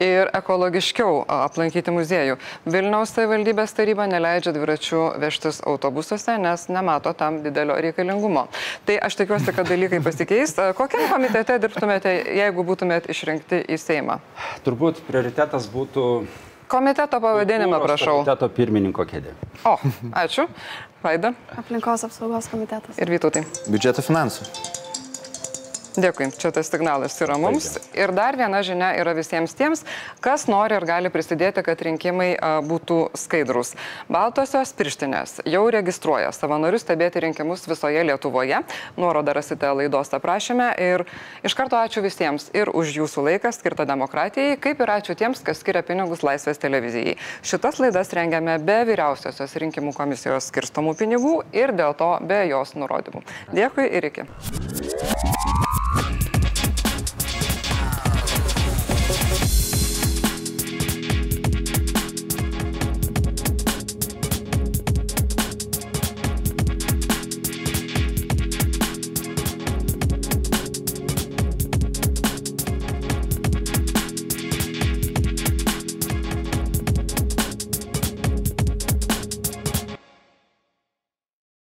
ir 0.00 0.30
ekologiškiau 0.32 1.20
uh, 1.20 1.44
aplankyti 1.44 1.92
muziejų. 1.92 2.38
Vilniaus 2.64 3.12
savivaldybės 3.14 3.76
taryba 3.76 4.08
neleidžia 4.08 4.54
dviračių 4.56 5.04
vežtis 5.20 5.60
autobusuose, 5.66 6.38
nes 6.40 6.68
nemato 6.72 7.12
tam 7.12 7.42
didelio 7.44 7.76
reikalingumo. 7.76 8.48
Tai 8.88 8.98
aš 9.04 9.20
tikiuosi, 9.20 9.52
kad 9.52 9.68
dalykai 9.68 10.00
pasikeis. 10.04 10.56
Kokiam 10.78 11.08
komitete 11.12 11.58
dirbtumėte, 11.60 12.14
jeigu 12.38 12.64
būtumėt 12.66 13.10
išrinkti 13.12 13.64
į 13.68 13.80
Seimą? 13.80 14.13
Turbūt 14.66 15.02
prioritetas 15.08 15.68
būtų 15.72 16.08
Komiteto 16.74 17.20
pavadinimą, 17.20 17.78
prašau. 17.84 18.22
Komiteto 18.22 18.48
pirmininko 18.56 19.04
kėdė. 19.08 19.34
O, 19.68 19.76
ačiū. 20.16 20.48
Vaida 21.04 21.34
Aplinkos 21.60 22.06
apsaugos 22.08 22.48
komitetas. 22.48 22.96
ir 22.98 23.12
Vytautai. 23.12 23.44
Biudžeto 23.68 24.02
finansų. 24.02 24.48
Dėkui, 25.94 26.26
čia 26.34 26.50
tas 26.50 26.66
signalas 26.66 27.14
yra 27.22 27.36
mums. 27.38 27.76
Ir 27.94 28.10
dar 28.10 28.34
viena 28.34 28.64
žinia 28.66 28.88
yra 28.98 29.12
visiems 29.14 29.52
tiems, 29.54 29.84
kas 30.24 30.48
nori 30.50 30.74
ir 30.74 30.82
gali 30.88 31.10
prisidėti, 31.14 31.62
kad 31.62 31.78
rinkimai 31.86 32.32
būtų 32.66 32.96
skaidrus. 33.14 33.76
Baltosios 34.10 34.72
pirštinės 34.74 35.36
jau 35.46 35.62
registruoja 35.70 36.32
savanorius 36.34 36.82
stebėti 36.82 37.22
rinkimus 37.22 37.68
visoje 37.70 38.02
Lietuvoje. 38.08 38.64
Nuorodą 38.98 39.36
rasite 39.38 39.70
laidos 39.70 40.10
aprašyme. 40.18 40.72
Ir 40.82 41.06
iš 41.46 41.54
karto 41.54 41.78
ačiū 41.78 42.02
visiems 42.02 42.48
ir 42.58 42.74
už 42.74 42.90
jūsų 42.98 43.28
laiką 43.30 43.54
skirtą 43.54 43.86
demokratijai, 43.86 44.58
kaip 44.58 44.82
ir 44.82 44.94
ačiū 44.98 45.14
tiems, 45.14 45.46
kas 45.46 45.62
skiria 45.62 45.86
pinigus 45.86 46.26
Laisvės 46.26 46.58
televizijai. 46.58 47.14
Šitas 47.46 47.78
laidas 47.78 48.10
rengiame 48.18 48.58
be 48.58 48.80
vyriausiosios 48.90 49.54
rinkimų 49.62 49.94
komisijos 49.94 50.50
skirstomų 50.50 50.98
pinigų 50.98 51.36
ir 51.54 51.70
dėl 51.78 51.94
to 51.94 52.16
be 52.26 52.48
jos 52.50 52.74
nurodymų. 52.74 53.22
Dėkui 53.54 53.92
ir 53.94 54.10
iki. 54.10 54.26